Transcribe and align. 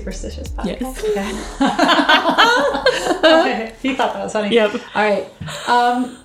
superstitious 0.00 0.48
podcast. 0.48 1.02
Yes. 1.14 1.58
Okay. 1.58 3.18
okay. 3.40 3.72
He 3.80 3.94
thought 3.94 4.12
that 4.12 4.24
was 4.24 4.32
funny. 4.34 4.54
Yep. 4.54 4.74
All 4.94 5.02
right. 5.10 5.26
Um, 5.68 6.18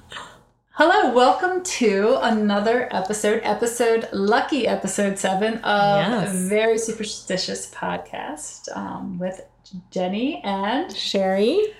hello. 0.72 1.14
Welcome 1.14 1.64
to 1.80 2.18
another 2.22 2.90
episode, 2.92 3.40
episode 3.44 4.10
lucky 4.12 4.68
episode 4.68 5.18
seven 5.18 5.60
of 5.60 5.98
Yes. 5.98 6.34
a 6.36 6.38
very 6.50 6.78
superstitious 6.78 7.74
podcast 7.74 8.76
um, 8.76 9.18
with 9.18 9.40
Jenny 9.90 10.42
and 10.44 10.94
Sherry, 10.94 11.74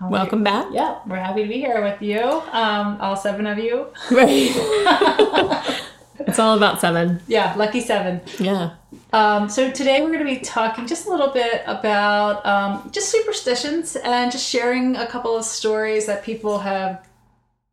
Oh, 0.00 0.08
welcome 0.08 0.42
back. 0.42 0.66
Yeah, 0.72 0.98
we're 1.06 1.16
happy 1.16 1.42
to 1.42 1.48
be 1.48 1.58
here 1.58 1.80
with 1.82 2.00
you, 2.02 2.22
um, 2.50 2.98
all 3.00 3.14
seven 3.14 3.46
of 3.46 3.58
you. 3.58 3.86
Right. 4.10 4.50
it's 6.20 6.38
all 6.40 6.56
about 6.56 6.80
seven. 6.80 7.20
Yeah, 7.28 7.54
lucky 7.56 7.80
seven. 7.82 8.20
Yeah. 8.40 8.70
Um, 9.12 9.48
so 9.48 9.70
today 9.70 10.00
we're 10.02 10.12
going 10.12 10.26
to 10.26 10.34
be 10.34 10.38
talking 10.40 10.86
just 10.86 11.06
a 11.06 11.10
little 11.10 11.32
bit 11.32 11.62
about 11.66 12.44
um, 12.46 12.90
just 12.92 13.08
superstitions 13.10 13.96
and 13.96 14.30
just 14.30 14.48
sharing 14.48 14.96
a 14.96 15.06
couple 15.06 15.36
of 15.36 15.44
stories 15.44 16.06
that 16.06 16.22
people 16.24 16.58
have 16.58 17.06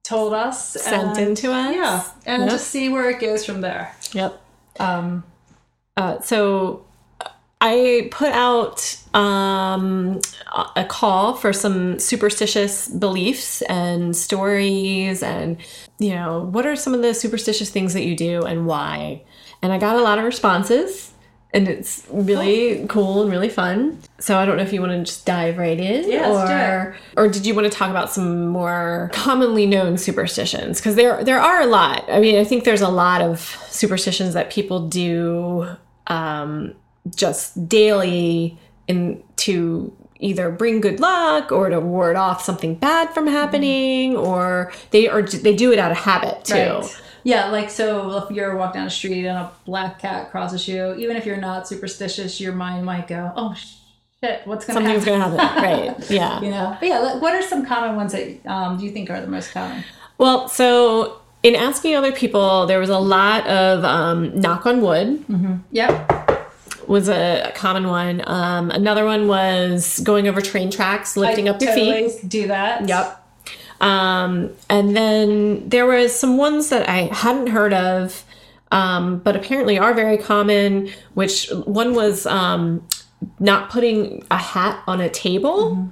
told 0.03 0.33
us, 0.33 0.71
Sent 0.73 1.17
and, 1.17 1.27
into 1.29 1.51
us. 1.51 1.73
yeah, 1.75 2.03
and 2.25 2.43
Yep. 2.43 2.51
just 2.51 2.67
see 2.67 2.89
where 2.89 3.09
it 3.09 3.19
goes 3.19 3.45
from 3.45 3.61
there. 3.61 3.95
Yep. 4.13 4.41
Um, 4.79 5.23
Uh, 5.95 6.19
so 6.21 6.85
I 7.61 8.09
put 8.11 8.31
out 8.33 8.97
um, 9.13 10.19
a 10.75 10.83
call 10.83 11.35
for 11.35 11.53
some 11.53 11.99
superstitious 11.99 12.89
beliefs 12.89 13.61
and 13.63 14.13
stories, 14.15 15.23
and 15.23 15.57
you 15.99 16.13
know, 16.15 16.41
what 16.51 16.65
are 16.65 16.75
some 16.75 16.93
of 16.93 17.01
the 17.01 17.13
superstitious 17.13 17.69
things 17.69 17.93
that 17.93 18.03
you 18.03 18.15
do 18.17 18.41
and 18.41 18.65
why? 18.65 19.21
And 19.61 19.71
I 19.71 19.77
got 19.77 19.95
a 19.95 20.01
lot 20.01 20.17
of 20.19 20.25
responses, 20.25 21.12
and 21.53 21.67
it's 21.67 22.05
really 22.09 22.85
cool 22.87 23.21
and 23.21 23.31
really 23.31 23.49
fun. 23.49 23.99
So 24.19 24.37
I 24.37 24.45
don't 24.45 24.57
know 24.57 24.63
if 24.63 24.73
you 24.73 24.81
want 24.81 24.93
to 24.93 25.03
just 25.03 25.25
dive 25.25 25.57
right 25.57 25.79
in, 25.79 26.09
Yeah, 26.09 26.29
or 26.29 26.95
or 27.15 27.27
did 27.27 27.45
you 27.45 27.53
want 27.53 27.71
to 27.71 27.77
talk 27.77 27.91
about 27.91 28.11
some 28.11 28.47
more 28.47 29.11
commonly 29.13 29.65
known 29.65 29.97
superstitions? 29.97 30.79
Because 30.79 30.95
there 30.95 31.23
there 31.23 31.39
are 31.39 31.61
a 31.61 31.67
lot. 31.67 32.05
I 32.09 32.19
mean, 32.19 32.39
I 32.39 32.43
think 32.43 32.63
there's 32.63 32.81
a 32.81 32.89
lot 32.89 33.21
of 33.21 33.39
superstitions 33.69 34.33
that 34.33 34.49
people 34.49 34.87
do 34.87 35.67
um, 36.07 36.73
just 37.15 37.69
daily 37.69 38.57
in 38.87 39.23
to 39.37 39.95
either 40.19 40.49
bring 40.49 40.79
good 40.79 40.99
luck 41.01 41.51
or 41.51 41.69
to 41.69 41.79
ward 41.81 42.15
off 42.15 42.41
something 42.41 42.75
bad 42.75 43.13
from 43.13 43.27
happening, 43.27 44.15
or 44.15 44.71
they 44.91 45.07
are 45.07 45.21
they 45.21 45.55
do 45.55 45.71
it 45.71 45.77
out 45.79 45.91
of 45.91 45.97
habit 45.97 46.45
too. 46.45 46.55
right. 46.55 47.01
Yeah, 47.23 47.47
like 47.47 47.69
so 47.69 48.17
if 48.17 48.31
you're 48.31 48.55
walking 48.55 48.79
down 48.79 48.85
the 48.85 48.91
street 48.91 49.25
and 49.25 49.37
a 49.37 49.51
black 49.65 49.99
cat 49.99 50.29
crosses 50.31 50.67
you, 50.67 50.93
even 50.95 51.15
if 51.15 51.25
you're 51.25 51.37
not 51.37 51.67
superstitious, 51.67 52.39
your 52.41 52.53
mind 52.53 52.85
might 52.85 53.07
go, 53.07 53.31
"Oh 53.35 53.53
shit, 53.53 54.41
what's 54.45 54.65
going 54.65 54.79
to 54.79 54.85
happen?" 54.85 55.01
Something's 55.01 55.05
gonna 55.05 55.37
happen, 55.37 55.63
right? 55.63 56.09
Yeah. 56.09 56.41
You 56.41 56.51
know. 56.51 56.77
But 56.79 56.89
yeah, 56.89 56.99
like, 56.99 57.21
what 57.21 57.33
are 57.33 57.41
some 57.41 57.65
common 57.65 57.95
ones 57.95 58.11
that 58.11 58.45
um, 58.45 58.77
do 58.77 58.85
you 58.85 58.91
think 58.91 59.09
are 59.09 59.21
the 59.21 59.27
most 59.27 59.51
common? 59.53 59.83
Well, 60.17 60.47
so 60.47 61.19
in 61.43 61.55
asking 61.55 61.95
other 61.95 62.11
people, 62.11 62.65
there 62.67 62.79
was 62.79 62.89
a 62.89 62.99
lot 62.99 63.45
of 63.47 63.83
um, 63.83 64.39
knock 64.39 64.65
on 64.65 64.81
wood. 64.81 65.23
Yep. 65.71 66.39
was 66.87 67.09
a, 67.09 67.49
a 67.49 67.51
common 67.53 67.87
one. 67.87 68.21
Um, 68.27 68.69
another 68.71 69.05
one 69.05 69.27
was 69.27 69.99
going 70.01 70.27
over 70.27 70.41
train 70.41 70.71
tracks, 70.71 71.17
lifting 71.17 71.47
I 71.47 71.51
up 71.51 71.61
your 71.61 71.73
feet. 71.73 72.11
Do 72.27 72.47
that. 72.47 72.87
Yep. 72.87 73.19
Um, 73.83 74.51
and 74.69 74.95
then 74.95 75.67
there 75.67 75.85
was 75.85 76.15
some 76.17 76.37
ones 76.37 76.69
that 76.69 76.87
I 76.87 77.09
hadn't 77.13 77.47
heard 77.47 77.73
of, 77.73 78.23
um, 78.71 79.19
but 79.19 79.35
apparently 79.35 79.77
are 79.77 79.93
very 79.93 80.17
common. 80.17 80.89
Which 81.15 81.49
one 81.65 81.93
was 81.93 82.25
um, 82.25 82.87
not 83.39 83.69
putting 83.69 84.25
a 84.31 84.37
hat 84.37 84.81
on 84.87 85.01
a 85.01 85.09
table, 85.09 85.89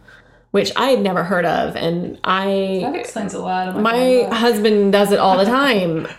which 0.51 0.71
I 0.77 0.91
had 0.91 1.01
never 1.01 1.25
heard 1.25 1.45
of, 1.45 1.75
and 1.75 2.17
I 2.23 2.79
That 2.81 2.95
explains 2.95 3.33
a 3.33 3.39
lot. 3.39 3.67
Of 3.67 3.81
my 3.81 4.23
husband 4.31 4.93
does 4.93 5.11
it 5.11 5.19
all 5.19 5.37
the 5.37 5.45
time. 5.45 6.07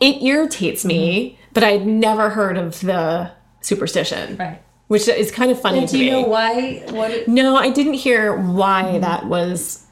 It 0.00 0.22
irritates 0.22 0.84
me, 0.84 1.36
but 1.52 1.64
I'd 1.64 1.84
never 1.84 2.30
heard 2.30 2.56
of 2.56 2.80
the 2.80 3.32
superstition, 3.60 4.36
right. 4.36 4.62
which 4.86 5.08
is 5.08 5.32
kind 5.32 5.50
of 5.50 5.60
funny 5.60 5.80
And 5.80 5.88
do 5.88 5.98
you 5.98 6.04
me. 6.04 6.10
know 6.22 6.28
why? 6.28 6.84
What? 6.90 7.10
It, 7.10 7.26
no, 7.26 7.56
I 7.56 7.70
didn't 7.70 7.94
hear 7.94 8.36
why 8.36 9.00
that 9.00 9.26
was 9.26 9.83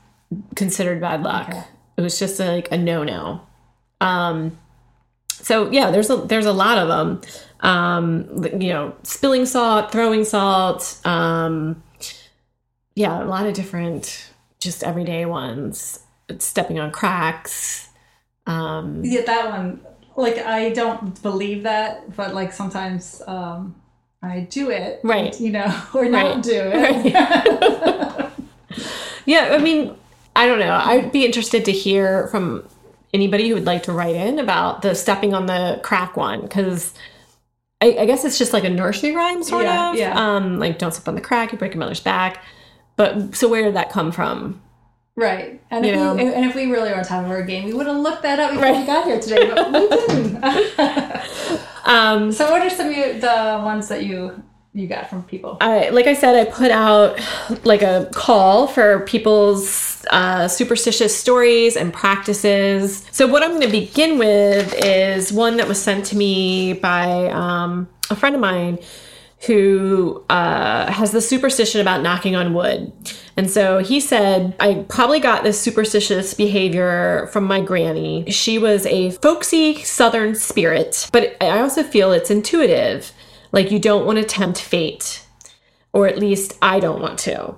considered 0.57 1.01
bad 1.01 1.23
luck. 1.23 1.49
Okay. 1.49 1.63
It 1.97 2.01
was 2.01 2.19
just 2.19 2.39
like 2.41 2.71
a 2.73 2.79
no-no. 2.79 3.43
Um, 4.01 4.59
so 5.31 5.71
yeah, 5.71 5.91
there's 5.91 6.11
a 6.11 6.17
there's 6.17 6.47
a 6.47 6.53
lot 6.53 6.79
of 6.79 6.89
them. 6.89 7.21
Um, 7.61 8.45
you 8.61 8.71
know, 8.71 8.95
spilling 9.03 9.47
salt, 9.47 9.93
throwing 9.93 10.25
salt. 10.25 11.01
Um, 11.05 11.83
yeah, 12.95 13.23
a 13.23 13.27
lot 13.27 13.47
of 13.47 13.55
different, 13.55 14.31
just 14.61 14.83
everyday 14.83 15.25
ones. 15.27 16.01
Stepping 16.39 16.79
on 16.79 16.91
cracks. 16.91 17.89
Um, 18.47 19.03
yeah, 19.05 19.23
that 19.23 19.51
one. 19.51 19.81
Like 20.17 20.39
I 20.39 20.71
don't 20.71 21.21
believe 21.23 21.63
that, 21.63 22.17
but 22.17 22.35
like 22.35 22.53
sometimes 22.53 23.23
um, 23.27 23.75
I 24.23 24.41
do 24.41 24.71
it. 24.71 25.01
Right. 25.05 25.39
You 25.41 25.51
know, 25.53 25.83
or 25.95 26.07
not 26.09 26.35
Right. 26.37 26.43
do 26.43 26.61
it. 26.75 28.33
Yeah, 29.25 29.51
I 29.53 29.59
mean, 29.59 29.95
I 30.35 30.47
don't 30.47 30.59
know. 30.59 30.73
I'd 30.73 31.13
be 31.13 31.25
interested 31.27 31.65
to 31.67 31.73
hear 31.73 32.29
from 32.29 32.67
anybody 33.13 33.49
who 33.49 33.55
would 33.55 33.67
like 33.67 33.83
to 33.85 33.93
write 33.93 34.17
in 34.17 34.39
about 34.39 34.83
the 34.83 34.95
stepping 34.95 35.35
on 35.35 35.47
the 35.47 35.79
crack 35.83 36.17
one 36.17 36.41
because 36.41 36.95
I, 37.83 37.97
I 38.01 38.07
guess 38.07 38.25
it's 38.25 38.39
just 38.39 38.53
like 38.53 38.65
a 38.65 38.71
nursery 38.71 39.15
rhyme, 39.15 39.43
sort 39.43 39.65
Yeah, 39.65 39.91
of. 39.91 39.97
yeah. 39.97 40.15
Um, 40.37 40.59
like 40.59 40.79
don't 40.79 40.93
step 40.93 41.09
on 41.09 41.15
the 41.15 41.21
crack, 41.21 41.53
you 41.53 41.59
break 41.59 41.75
your 41.75 41.81
mother's 41.81 42.01
back. 42.01 42.43
But 42.97 43.35
so 43.35 43.49
where 43.49 43.63
did 43.65 43.75
that 43.75 43.91
come 43.91 44.13
from? 44.13 44.61
right. 45.15 45.61
And 45.71 45.85
You 45.85 45.93
if 45.93 45.99
know. 45.99 46.15
we, 46.15 46.23
and 46.33 46.47
if 46.47 46.55
we 46.55 46.67
really 46.67 46.89
were 46.91 46.97
on 46.97 47.05
top 47.05 47.25
of 47.27 47.31
our 47.31 47.43
game, 47.43 47.65
we 47.67 47.75
would 47.75 47.87
have 47.87 47.97
looked 47.99 48.23
that 48.23 48.39
up 48.39 48.53
before 48.53 48.65
Right. 48.65 48.81
we 48.81 48.87
got 48.87 49.05
here 49.05 49.21
today, 49.21 49.51
but 49.55 49.71
we 49.73 49.89
didn't. 50.07 50.43
Um, 51.85 52.31
so, 52.31 52.49
what 52.51 52.63
are 52.63 52.71
some 52.71 52.87
of 52.89 52.95
the 53.21 53.61
ones 53.65 53.89
that 53.89 54.05
you 54.05 54.41
you 54.75 54.87
got 54.87 55.11
from 55.11 55.23
people? 55.25 55.59
I, 55.61 55.91
like 55.91 56.07
I 56.07 56.15
said, 56.15 56.35
I 56.35 56.51
put 56.51 56.71
out 56.71 57.21
like 57.65 57.83
a 57.83 58.09
call 58.13 58.67
for 58.67 59.01
people's 59.01 60.05
uh, 60.11 60.49
superstitious 60.49 61.19
stories 61.19 61.77
and 61.77 61.93
practices. 61.93 63.07
So, 63.11 63.27
what 63.27 63.43
I'm 63.43 63.51
going 63.51 63.63
to 63.63 63.71
begin 63.71 64.19
with 64.19 64.75
is 64.79 65.33
one 65.33 65.59
that 65.59 65.69
was 65.69 65.81
sent 65.81 66.07
to 66.07 66.17
me 66.17 66.73
by 66.73 67.29
um, 67.29 67.89
a 68.09 68.17
friend 68.17 68.35
of 68.35 68.41
mine 68.41 68.79
who 69.47 70.25
uh, 70.31 70.91
has 70.91 71.11
the 71.11 71.21
superstition 71.21 71.81
about 71.81 72.01
knocking 72.01 72.37
on 72.37 72.55
wood. 72.55 72.93
And 73.37 73.51
so 73.51 73.79
he 73.79 73.99
said, 73.99 74.55
I 74.61 74.85
probably 74.89 75.19
got 75.19 75.43
this 75.43 75.61
superstitious 75.61 76.33
behavior 76.35 77.29
from 77.33 77.45
my 77.45 77.61
granny. 77.61 78.31
She 78.31 78.59
was 78.59 78.87
a 78.87 79.11
folksy 79.11 79.83
southern 79.83 80.37
spirit, 80.37 81.09
but 81.13 81.37
I 81.41 81.61
also 81.61 81.83
feel 81.83 82.13
it's 82.13 82.31
intuitive. 82.31 83.13
Like 83.53 83.71
you 83.71 83.79
don't 83.79 84.07
want 84.07 84.19
to 84.19 84.25
tempt 84.25 84.61
fate, 84.61 85.25
or 85.93 86.07
at 86.07 86.19
least 86.19 86.59
I 86.61 86.81
don't 86.81 87.01
want 87.01 87.19
to. 87.21 87.55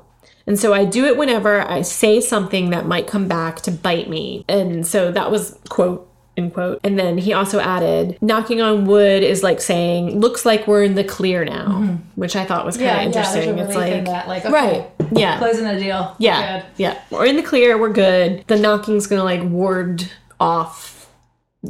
And 0.47 0.59
so 0.59 0.75
I 0.75 0.85
do 0.85 1.07
it 1.07 1.17
whenever 1.17 1.63
I 1.63 1.83
say 1.83 2.21
something 2.21 2.71
that 2.71 2.87
might 2.87 3.07
come 3.07 3.29
back 3.29 3.63
to 3.63 3.71
bite 3.71 4.11
me. 4.11 4.45
And 4.49 4.87
so 4.87 5.11
that 5.11 5.31
was 5.31 5.59
quote 5.71 6.11
end 6.37 6.53
quote. 6.53 6.81
And 6.85 6.99
then 6.99 7.19
he 7.19 7.33
also 7.33 7.61
added, 7.61 8.19
knocking 8.21 8.61
on 8.61 8.85
wood 8.85 9.23
is 9.23 9.43
like 9.43 9.61
saying, 9.61 10.21
looks 10.21 10.45
like 10.45 10.67
we're 10.67 10.83
in 10.83 10.95
the 10.95 11.05
clear 11.05 11.45
now, 11.45 11.67
mm-hmm. 11.67 11.95
which 12.17 12.37
I 12.37 12.45
thought 12.45 12.67
was 12.67 12.77
kind 12.77 13.01
of 13.01 13.07
interesting. 13.07 13.59
a 13.59 13.65
it's 13.65 13.75
like 13.75 14.05
that. 14.07 14.29
Like, 14.29 14.45
okay, 14.45 14.53
right. 14.53 14.91
Yeah. 15.13 15.39
closing 15.39 15.65
the 15.65 15.79
deal. 15.79 16.15
Yeah. 16.19 16.65
Yeah. 16.77 17.01
We're 17.11 17.27
in 17.27 17.37
the 17.37 17.43
clear, 17.43 17.79
we're 17.79 17.93
good. 17.93 18.45
The 18.47 18.59
knocking's 18.59 19.07
gonna 19.07 19.25
like 19.25 19.43
ward 19.43 20.11
off 20.41 20.94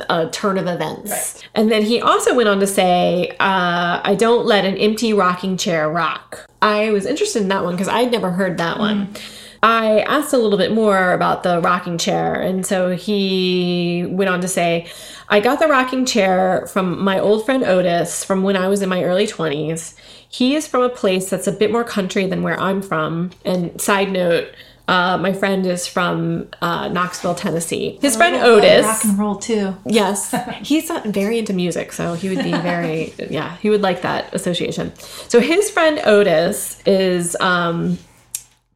a 0.09 0.29
turn 0.31 0.59
of 0.59 0.67
events. 0.67 1.11
Right. 1.11 1.49
And 1.55 1.71
then 1.71 1.83
he 1.83 2.01
also 2.01 2.35
went 2.35 2.49
on 2.49 2.61
to 2.61 2.67
say, 2.67 3.31
uh, 3.41 4.01
I 4.03 4.17
don't 4.19 4.47
let 4.47 4.65
an 4.65 4.77
empty 4.77 5.13
rocking 5.13 5.57
chair 5.57 5.89
rock. 5.91 6.47
I 6.63 6.91
was 6.91 7.07
interested 7.07 7.43
in 7.43 7.49
that 7.49 7.65
one 7.65 7.75
because 7.75 7.89
I'd 7.89 8.11
never 8.11 8.31
heard 8.31 8.59
that 8.59 8.79
one. 8.79 9.15
I 9.63 10.01
asked 10.01 10.35
a 10.35 10.37
little 10.37 10.59
bit 10.59 10.73
more 10.73 11.13
about 11.13 11.43
the 11.43 11.59
rocking 11.61 11.97
chair, 11.97 12.35
and 12.35 12.67
so 12.67 12.95
he 12.95 14.05
went 14.11 14.29
on 14.29 14.43
to 14.43 14.49
say, 14.49 14.91
I 15.31 15.41
got 15.41 15.59
the 15.59 15.69
rocking 15.69 16.05
chair 16.05 16.67
from 16.67 17.03
my 17.03 17.19
old 17.19 17.47
friend 17.47 17.65
Otis 17.65 18.25
from 18.25 18.43
when 18.43 18.57
I 18.57 18.69
was 18.69 18.83
in 18.83 18.91
my 18.91 19.03
early 19.03 19.27
20s. 19.27 19.95
He 20.29 20.55
is 20.55 20.67
from 20.67 20.83
a 20.83 20.91
place 20.91 21.31
that's 21.31 21.47
a 21.47 21.53
bit 21.53 21.73
more 21.73 21.83
country 21.83 22.27
than 22.27 22.43
where 22.43 22.61
I'm 22.61 22.83
from. 22.83 23.31
And 23.43 23.81
side 23.81 24.13
note, 24.13 24.49
uh, 24.87 25.17
my 25.17 25.33
friend 25.33 25.65
is 25.67 25.87
from 25.87 26.49
uh, 26.61 26.89
Knoxville, 26.89 27.35
Tennessee. 27.35 27.99
His 28.03 28.17
friend 28.17 28.37
Otis. 28.37 28.85
Rock 28.85 29.05
and 29.05 29.19
roll 29.19 29.37
too. 29.37 29.75
Yes, 29.87 30.35
he's 30.63 30.89
not 30.89 31.07
very 31.07 31.39
into 31.39 31.55
music, 31.55 31.93
so 31.93 32.15
he 32.15 32.29
would 32.29 32.45
be 32.45 32.53
very 32.53 33.15
yeah, 33.31 33.57
he 33.59 33.71
would 33.71 33.83
like 33.83 34.03
that 34.03 34.33
association. 34.35 34.95
So 35.29 35.41
his 35.41 35.71
friend 35.71 36.01
Otis 36.05 36.83
is 36.85 37.35
um, 37.41 37.99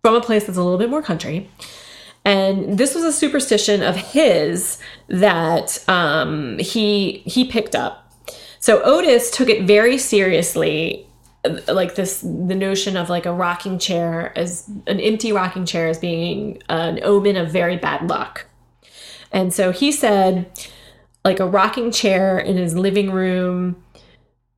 from 0.02 0.14
a 0.14 0.20
place 0.20 0.46
that's 0.46 0.58
a 0.58 0.62
little 0.62 0.78
bit 0.78 0.88
more 0.88 1.02
country, 1.02 1.50
And 2.24 2.78
this 2.78 2.94
was 2.94 3.04
a 3.04 3.12
superstition 3.12 3.82
of 3.82 3.96
his 3.96 4.78
that 5.08 5.84
um, 5.88 6.58
he 6.58 7.22
he 7.26 7.44
picked 7.44 7.74
up. 7.74 8.10
So 8.60 8.82
Otis 8.82 9.30
took 9.30 9.50
it 9.50 9.64
very 9.64 9.98
seriously 9.98 11.07
like 11.68 11.94
this 11.94 12.20
the 12.20 12.54
notion 12.54 12.96
of 12.96 13.08
like 13.08 13.26
a 13.26 13.32
rocking 13.32 13.78
chair 13.78 14.32
as 14.36 14.68
an 14.86 15.00
empty 15.00 15.32
rocking 15.32 15.64
chair 15.64 15.88
as 15.88 15.98
being 15.98 16.62
an 16.68 17.00
omen 17.02 17.36
of 17.36 17.50
very 17.50 17.76
bad 17.76 18.08
luck. 18.08 18.46
And 19.32 19.52
so 19.52 19.72
he 19.72 19.92
said 19.92 20.50
like 21.24 21.40
a 21.40 21.46
rocking 21.46 21.90
chair 21.90 22.38
in 22.38 22.56
his 22.56 22.76
living 22.76 23.10
room 23.10 23.82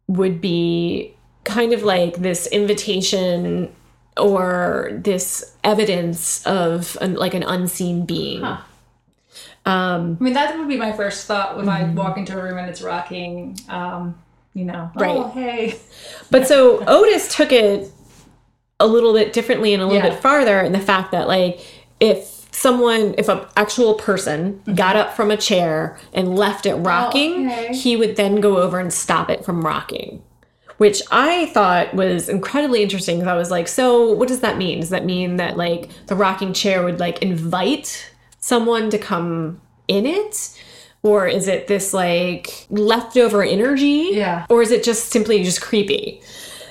would 0.07 0.41
be 0.41 1.15
kind 1.45 1.73
of 1.73 1.83
like 1.83 2.17
this 2.17 2.47
invitation 2.49 3.75
or 4.17 4.91
this 4.93 5.57
evidence 5.65 6.45
of 6.47 6.97
an, 7.01 7.15
like 7.15 7.35
an 7.35 7.43
unseen 7.43 8.07
being. 8.07 8.43
Huh. 8.43 8.59
Um, 9.67 10.17
I 10.21 10.25
mean, 10.25 10.33
that 10.35 10.59
would 10.59 10.69
be 10.69 10.77
my 10.77 10.93
first 10.93 11.27
thought 11.27 11.57
when 11.57 11.69
I 11.69 11.85
walk 11.93 12.17
into 12.19 12.39
a 12.39 12.43
room 12.43 12.59
and 12.59 12.69
it's 12.69 12.83
rocking. 12.83 13.59
Um, 13.69 14.21
you 14.55 14.65
know, 14.65 14.91
Right. 14.95 15.17
oh, 15.17 15.29
hey. 15.35 15.79
But 16.31 16.47
so 16.47 16.83
Otis 16.87 17.35
took 17.35 17.53
it 17.53 17.91
a 18.79 18.87
little 18.87 19.13
bit 19.13 19.33
differently 19.33 19.75
and 19.75 19.83
a 19.83 19.87
little 19.87 20.03
Yeah. 20.03 20.11
bit 20.11 20.21
farther 20.21 20.61
in 20.61 20.73
the 20.73 20.81
fact 20.81 21.13
that 21.13 21.29
like 21.29 21.61
if 22.01 22.47
someone 22.53 23.15
if 23.19 23.29
an 23.29 23.41
actual 23.57 23.95
person 23.95 24.61
got 24.75 24.97
up 24.97 25.15
from 25.15 25.31
a 25.31 25.37
chair 25.37 25.99
and 26.13 26.37
left 26.37 26.67
it 26.67 26.75
rocking, 26.77 27.45
Mm-hmm. 27.45 27.49
Oh, 27.51 27.65
okay. 27.67 27.77
he 27.77 27.97
would 27.97 28.17
then 28.17 28.41
go 28.41 28.57
over 28.59 28.79
and 28.81 28.93
stop 28.93 29.31
it 29.31 29.45
from 29.45 29.65
rocking. 29.65 30.23
Which 30.79 31.03
I 31.11 31.47
thought 31.47 31.93
was 31.95 32.29
incredibly 32.31 32.83
interesting 32.83 33.19
because 33.19 33.31
I 33.31 33.37
was 33.37 33.51
like, 33.51 33.69
so 33.69 34.13
what 34.15 34.29
does 34.29 34.41
that 34.41 34.57
mean? 34.57 34.81
Does 34.81 34.89
that 34.91 35.05
mean 35.05 35.37
that 35.37 35.59
like 35.59 35.91
the 36.07 36.15
rocking 36.17 36.55
chair 36.55 36.83
would 36.83 36.99
like 36.99 37.21
invite 37.23 38.11
someone 38.41 38.89
to 38.91 38.99
come 38.99 39.61
in 39.89 40.07
it? 40.07 40.59
Or 41.03 41.27
is 41.27 41.49
it 41.49 41.67
this 41.67 41.95
like 41.95 42.67
leftover 42.71 43.43
energy? 43.43 44.11
Yeah. 44.13 44.47
Or 44.51 44.61
is 44.63 44.71
it 44.71 44.85
just 44.85 45.09
simply 45.11 45.43
just 45.43 45.61
creepy? 45.63 46.21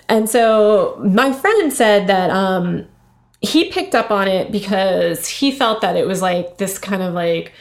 And 0.08 0.30
so 0.30 1.00
my 1.04 1.34
friend 1.34 1.72
said 1.74 2.08
that 2.08 2.30
um, 2.30 2.88
he 3.42 3.72
picked 3.72 3.96
up 3.96 4.12
on 4.12 4.28
it 4.28 4.52
because 4.52 5.28
he 5.28 5.52
felt 5.52 5.82
that 5.82 5.96
it 5.96 6.08
was 6.08 6.22
like 6.22 6.58
this 6.58 6.78
kind 6.78 7.02
of 7.02 7.14
like 7.14 7.54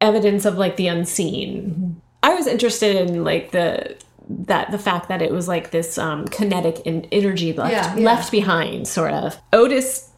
evidence 0.00 0.44
of 0.44 0.56
like 0.58 0.76
the 0.76 0.88
unseen. 0.88 2.00
I 2.22 2.34
was 2.34 2.46
interested 2.46 2.96
in 2.96 3.22
like 3.24 3.50
the 3.52 3.96
that 4.28 4.70
the 4.70 4.78
fact 4.78 5.08
that 5.08 5.20
it 5.20 5.30
was 5.30 5.46
like 5.48 5.70
this 5.70 5.98
um, 5.98 6.26
kinetic 6.28 6.80
en- 6.86 7.06
energy 7.12 7.52
left 7.52 7.72
Yeah, 7.72 7.94
yeah. 7.94 8.04
left 8.04 8.30
behind, 8.32 8.88
sort 8.88 9.12
of. 9.12 9.36
Otis 9.52 10.10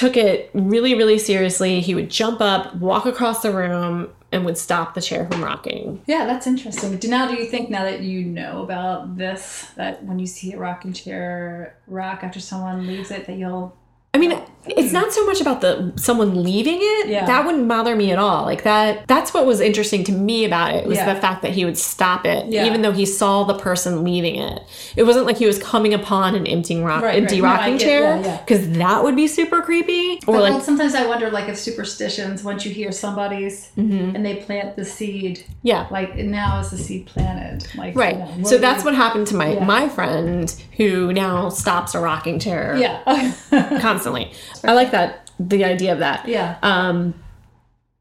took 0.00 0.16
it 0.16 0.48
really, 0.54 0.94
really 0.94 1.18
seriously. 1.18 1.80
He 1.80 1.94
would 1.94 2.08
jump 2.08 2.40
up, 2.40 2.74
walk 2.76 3.04
across 3.04 3.42
the 3.42 3.52
room, 3.52 4.08
and 4.32 4.46
would 4.46 4.56
stop 4.56 4.94
the 4.94 5.02
chair 5.02 5.26
from 5.26 5.44
rocking. 5.44 6.00
Yeah, 6.06 6.24
that's 6.24 6.46
interesting. 6.46 6.96
Do 6.96 7.08
now 7.08 7.28
do 7.28 7.34
you 7.34 7.44
think 7.44 7.68
now 7.68 7.84
that 7.84 8.00
you 8.00 8.24
know 8.24 8.62
about 8.62 9.18
this 9.18 9.66
that 9.76 10.02
when 10.04 10.18
you 10.18 10.26
see 10.26 10.54
a 10.54 10.58
rocking 10.58 10.94
chair 10.94 11.76
rock 11.86 12.24
after 12.24 12.40
someone 12.40 12.86
leaves 12.86 13.10
it 13.10 13.26
that 13.26 13.36
you'll 13.36 13.76
I 14.12 14.18
mean, 14.18 14.36
it's 14.66 14.92
not 14.92 15.12
so 15.12 15.24
much 15.24 15.40
about 15.40 15.62
the 15.62 15.92
someone 15.96 16.42
leaving 16.42 16.78
it. 16.80 17.08
Yeah. 17.08 17.24
That 17.26 17.46
wouldn't 17.46 17.66
bother 17.66 17.96
me 17.96 18.10
at 18.12 18.18
all. 18.18 18.44
Like 18.44 18.64
that 18.64 19.06
that's 19.08 19.32
what 19.32 19.46
was 19.46 19.60
interesting 19.60 20.04
to 20.04 20.12
me 20.12 20.44
about 20.44 20.74
it 20.74 20.86
was 20.86 20.98
Yeah. 20.98 21.14
the 21.14 21.20
fact 21.20 21.42
that 21.42 21.52
he 21.52 21.64
would 21.64 21.78
stop 21.78 22.26
it 22.26 22.46
Yeah. 22.46 22.66
even 22.66 22.82
though 22.82 22.92
he 22.92 23.06
saw 23.06 23.44
the 23.44 23.54
person 23.54 24.04
leaving 24.04 24.36
it. 24.36 24.62
It 24.96 25.04
wasn't 25.04 25.26
like 25.26 25.38
he 25.38 25.46
was 25.46 25.58
coming 25.58 25.94
upon 25.94 26.34
an 26.34 26.46
empty 26.46 26.76
rock 26.78 27.02
Right, 27.02 27.16
empty 27.16 27.40
right. 27.40 27.56
Rocking 27.58 27.76
get- 27.78 27.84
chair 27.84 28.40
cuz 28.46 28.68
that 28.78 29.02
would 29.02 29.16
be 29.16 29.26
super 29.26 29.62
creepy. 29.62 30.20
Or 30.26 30.34
But 30.34 30.42
like 30.42 30.52
well, 30.52 30.60
sometimes 30.60 30.94
I 30.94 31.06
wonder 31.06 31.30
like 31.30 31.48
if 31.48 31.56
superstitions 31.56 32.44
once 32.44 32.64
you 32.66 32.70
hear 32.72 32.92
somebody's 32.92 33.70
mm-hmm. 33.78 34.14
and 34.14 34.24
they 34.26 34.36
plant 34.36 34.76
the 34.76 34.84
seed 34.84 35.42
yeah. 35.62 35.86
like 35.90 36.16
now 36.16 36.60
is 36.60 36.70
the 36.70 36.78
seed 36.78 37.06
planted 37.06 37.66
like 37.76 37.96
Right. 37.96 38.16
you 38.16 38.42
know, 38.42 38.48
so 38.48 38.58
that's 38.58 38.84
what 38.84 38.94
happened 38.94 39.26
to 39.28 39.36
my 39.36 39.54
my 39.60 39.88
friend 39.88 40.54
who 40.76 41.12
now 41.14 41.48
stops 41.48 41.94
a 41.94 42.00
rocking 42.00 42.38
chair 42.38 42.76
yeah 42.78 43.32
constantly. 44.04 44.32
I 44.64 44.72
like 44.74 44.90
that 44.92 45.30
the 45.38 45.64
idea 45.64 45.92
of 45.92 45.98
that. 46.00 46.26
yeah 46.28 46.58
Um, 46.62 47.14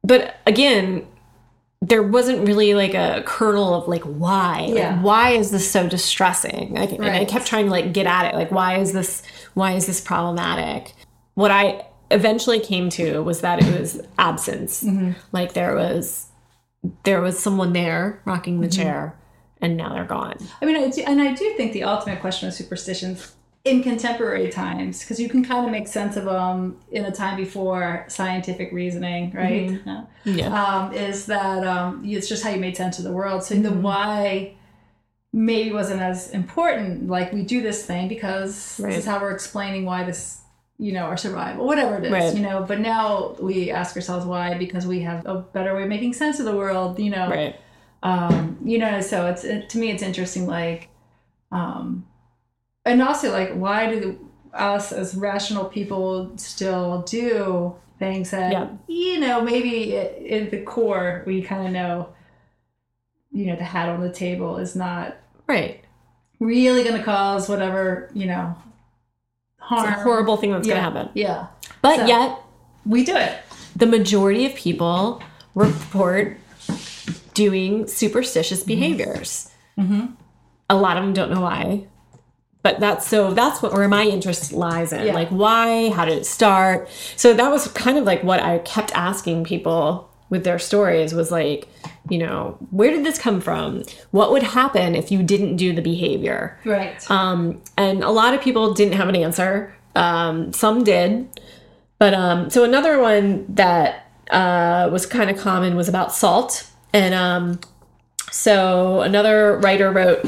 but 0.04 0.36
again, 0.46 1.06
there 1.82 2.04
wasn't 2.04 2.46
really 2.48 2.74
like 2.74 2.94
a 2.94 3.24
kernel 3.26 3.74
of 3.74 3.88
like 3.88 4.04
why. 4.04 4.66
Like, 4.68 4.76
Yeah. 4.76 5.02
why 5.02 5.32
is 5.32 5.52
this 5.52 5.70
so 5.70 5.88
distressing? 5.88 6.74
Like, 6.74 6.92
And 6.92 7.06
I 7.06 7.24
kept 7.26 7.46
trying 7.48 7.66
to 7.66 7.72
like 7.72 7.94
get 7.94 8.06
at 8.06 8.26
it. 8.34 8.36
Like, 8.36 8.52
why 8.52 8.78
is 8.80 8.92
this? 8.94 9.24
Why 9.54 9.74
is 9.74 9.86
this 9.86 10.02
problematic? 10.02 10.94
What 11.36 11.52
I 11.52 11.86
eventually 12.12 12.60
came 12.60 12.90
to 12.92 13.22
was 13.24 13.42
that 13.42 13.62
it 13.64 13.80
was 13.80 14.02
absence. 14.18 14.84
Mm-hmm. 14.84 15.12
Like 15.32 15.54
there 15.54 15.76
was 15.76 16.26
there 17.04 17.22
was 17.22 17.40
someone 17.40 17.72
there 17.74 18.22
rocking 18.26 18.60
the 18.62 18.68
Mm-hmm. 18.68 18.82
chair, 18.82 19.16
and 19.62 19.78
now 19.78 19.94
they're 19.94 20.06
gone. 20.06 20.38
I 20.62 20.66
mean, 20.66 20.76
I 20.76 20.90
do, 20.90 21.02
and 21.06 21.22
I 21.22 21.34
do 21.34 21.54
think 21.56 21.72
the 21.74 21.84
ultimate 21.84 22.20
question 22.22 22.48
of 22.48 22.54
superstitions 22.54 23.34
in 23.70 23.84
contemporary 23.84 24.50
times, 24.50 25.00
because 25.02 25.20
you 25.20 25.30
can 25.30 25.44
kind 25.44 25.66
of 25.66 25.72
make 25.72 25.88
sense 25.88 26.18
of 26.18 26.26
them 26.26 26.78
in 26.92 27.06
a 27.06 27.12
time 27.12 27.38
before 27.38 28.06
scientific 28.08 28.72
reasoning, 28.72 29.32
right? 29.32 29.80
Yeah. 29.86 30.04
Yeah. 30.26 30.64
Um, 30.64 30.94
is 30.94 31.26
that 31.28 31.66
um, 31.66 32.04
it's 32.06 32.28
just 32.28 32.44
how 32.44 32.50
you 32.50 32.60
made 32.60 32.76
sense 32.76 32.98
of 32.98 33.06
the 33.06 33.12
world. 33.14 33.44
So 33.44 33.56
the 33.56 33.72
why 33.72 34.56
maybe 35.32 35.72
wasn't 35.72 36.02
as 36.02 36.32
important. 36.32 37.08
Like 37.08 37.32
we 37.32 37.44
do 37.44 37.62
this 37.62 37.86
thing 37.86 38.08
because 38.08 38.80
Right. 38.80 38.90
this 38.90 39.00
is 39.00 39.06
how 39.06 39.22
we're 39.22 39.32
explaining 39.32 39.86
why 39.86 40.04
this. 40.04 40.38
You 40.82 40.94
know, 40.94 41.04
our 41.04 41.18
survival, 41.18 41.66
whatever 41.66 41.98
it 41.98 42.06
is, 42.06 42.12
Right. 42.12 42.34
you 42.34 42.40
know. 42.42 42.64
But 42.66 42.80
now 42.80 43.36
we 43.42 43.70
ask 43.70 43.98
ourselves 43.98 44.26
why 44.26 44.58
because 44.58 44.88
we 44.88 45.02
have 45.02 45.26
a 45.26 45.36
better 45.36 45.76
way 45.76 45.84
of 45.84 45.90
making 45.90 46.14
sense 46.14 46.40
of 46.40 46.46
the 46.46 46.56
world, 46.56 46.98
you 47.00 47.10
know 47.10 47.28
Right. 47.30 47.56
um 48.02 48.58
you 48.64 48.78
know 48.78 49.02
so 49.02 49.28
it's 49.28 49.44
it, 49.44 49.68
to 49.72 49.78
me 49.78 49.92
it's 49.92 50.02
interesting 50.02 50.48
like 50.48 50.88
um 51.52 52.06
and 52.86 53.02
also 53.02 53.32
like 53.32 53.52
why 53.54 53.90
do 53.94 54.30
us 54.54 54.92
as 54.92 55.16
rational 55.16 55.66
people 55.66 56.32
still 56.38 57.02
do 57.04 57.76
things 58.00 58.32
that 58.32 58.52
Yeah. 58.52 58.68
you 58.88 59.20
know 59.20 59.42
maybe 59.42 59.96
in 59.96 60.50
the 60.50 60.62
core 60.62 61.24
we 61.28 61.42
kind 61.42 61.68
of 61.68 61.74
know 61.74 62.10
you 63.32 63.46
know 63.46 63.56
the 63.56 63.64
hat 63.64 63.90
on 63.90 64.02
the 64.02 64.12
table 64.12 64.58
is 64.58 64.76
not 64.76 65.16
Right. 65.48 65.82
really 66.40 66.84
going 66.84 66.98
to 66.98 67.04
cause 67.04 67.48
whatever 67.50 68.10
you 68.14 68.26
know 68.26 68.56
It's 69.58 69.66
harm 69.68 69.88
a 69.88 69.92
horrible 70.04 70.38
thing 70.38 70.52
that's 70.52 70.68
yeah. 70.68 70.76
gonna 70.76 70.84
happen. 70.84 71.10
yeah 71.14 71.48
But 71.82 71.98
So- 71.98 72.06
yet 72.06 72.38
we 72.86 73.04
do 73.04 73.16
it 73.16 73.38
the 73.76 73.86
majority 73.86 74.46
of 74.46 74.56
people 74.56 75.22
report 75.56 76.38
doing 77.34 77.88
superstitious 77.88 78.60
Mm-hmm. 78.62 78.68
behaviors. 78.68 79.52
A 80.72 80.76
lot 80.76 80.98
of 80.98 81.04
them 81.04 81.14
don't 81.14 81.32
know 81.32 81.42
why. 81.42 81.88
But 82.62 82.80
that's 82.80 83.08
so 83.08 83.34
that's 83.34 83.62
what 83.62 83.74
where 83.74 83.88
my 83.88 84.04
interest 84.04 84.52
lies 84.52 84.92
in. 84.92 85.08
Yeah. 85.08 85.14
Like 85.14 85.30
why? 85.30 85.90
How 85.92 86.06
did 86.06 86.18
it 86.18 86.26
start? 86.26 86.90
So 87.16 87.34
that 87.34 87.50
was 87.50 87.68
kind 87.70 87.98
of 87.98 88.04
like 88.04 88.24
what 88.24 88.42
I 88.42 88.60
kept 88.60 88.92
asking 88.94 89.46
people 89.46 90.10
with 90.30 90.44
their 90.44 90.60
stories 90.60 91.14
was 91.14 91.32
like, 91.32 91.68
you 92.10 92.18
know, 92.18 92.58
where 92.70 92.92
did 92.92 93.06
this 93.06 93.18
come 93.18 93.42
from? 93.42 93.84
What 94.12 94.32
would 94.32 94.44
happen 94.44 94.96
if 94.96 95.12
you 95.12 95.24
didn't 95.24 95.56
do 95.56 95.74
the 95.74 95.82
behavior? 95.82 96.60
right 96.66 97.10
Um, 97.10 97.62
and 97.78 98.04
a 98.04 98.12
lot 98.12 98.34
of 98.34 98.42
people 98.42 98.74
didn't 98.74 98.94
have 98.94 99.10
an 99.10 99.16
answer. 99.16 99.74
Um, 99.96 100.54
some 100.54 100.84
did. 100.84 101.28
But 101.98 102.14
um, 102.14 102.50
so 102.50 102.64
another 102.64 103.00
one 103.02 103.46
that 103.56 104.10
uh, 104.30 104.90
was 104.92 105.06
kind 105.06 105.30
of 105.30 105.38
common 105.38 105.76
was 105.76 105.90
about 105.90 106.14
salt. 106.14 106.70
And 106.94 107.14
um, 107.14 107.60
so 108.32 109.02
another 109.02 109.58
writer 109.58 109.92
wrote, 109.92 110.26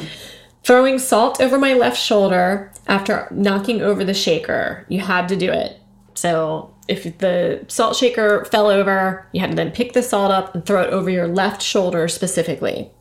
throwing 0.64 1.00
salt 1.00 1.42
over 1.42 1.58
my 1.58 1.74
left 1.74 2.00
shoulder 2.00 2.72
after 2.88 3.28
knocking 3.32 3.82
over 3.82 4.04
the 4.04 4.14
shaker. 4.14 4.86
You 4.90 5.00
had 5.00 5.28
to 5.30 5.36
do 5.36 5.52
it. 5.52 5.80
So 6.14 6.74
if 6.88 7.18
the 7.20 7.66
salt 7.68 7.96
shaker 7.96 8.46
fell 8.46 8.68
over, 8.68 9.26
you 9.32 9.42
had 9.42 9.52
to 9.52 9.56
then 9.56 9.72
pick 9.72 9.94
the 9.94 10.04
salt 10.04 10.32
up 10.32 10.54
and 10.54 10.66
throw 10.66 10.82
it 10.82 10.92
over 10.92 11.10
your 11.10 11.28
left 11.28 11.62
shoulder 11.62 12.08
specifically. 12.08 12.92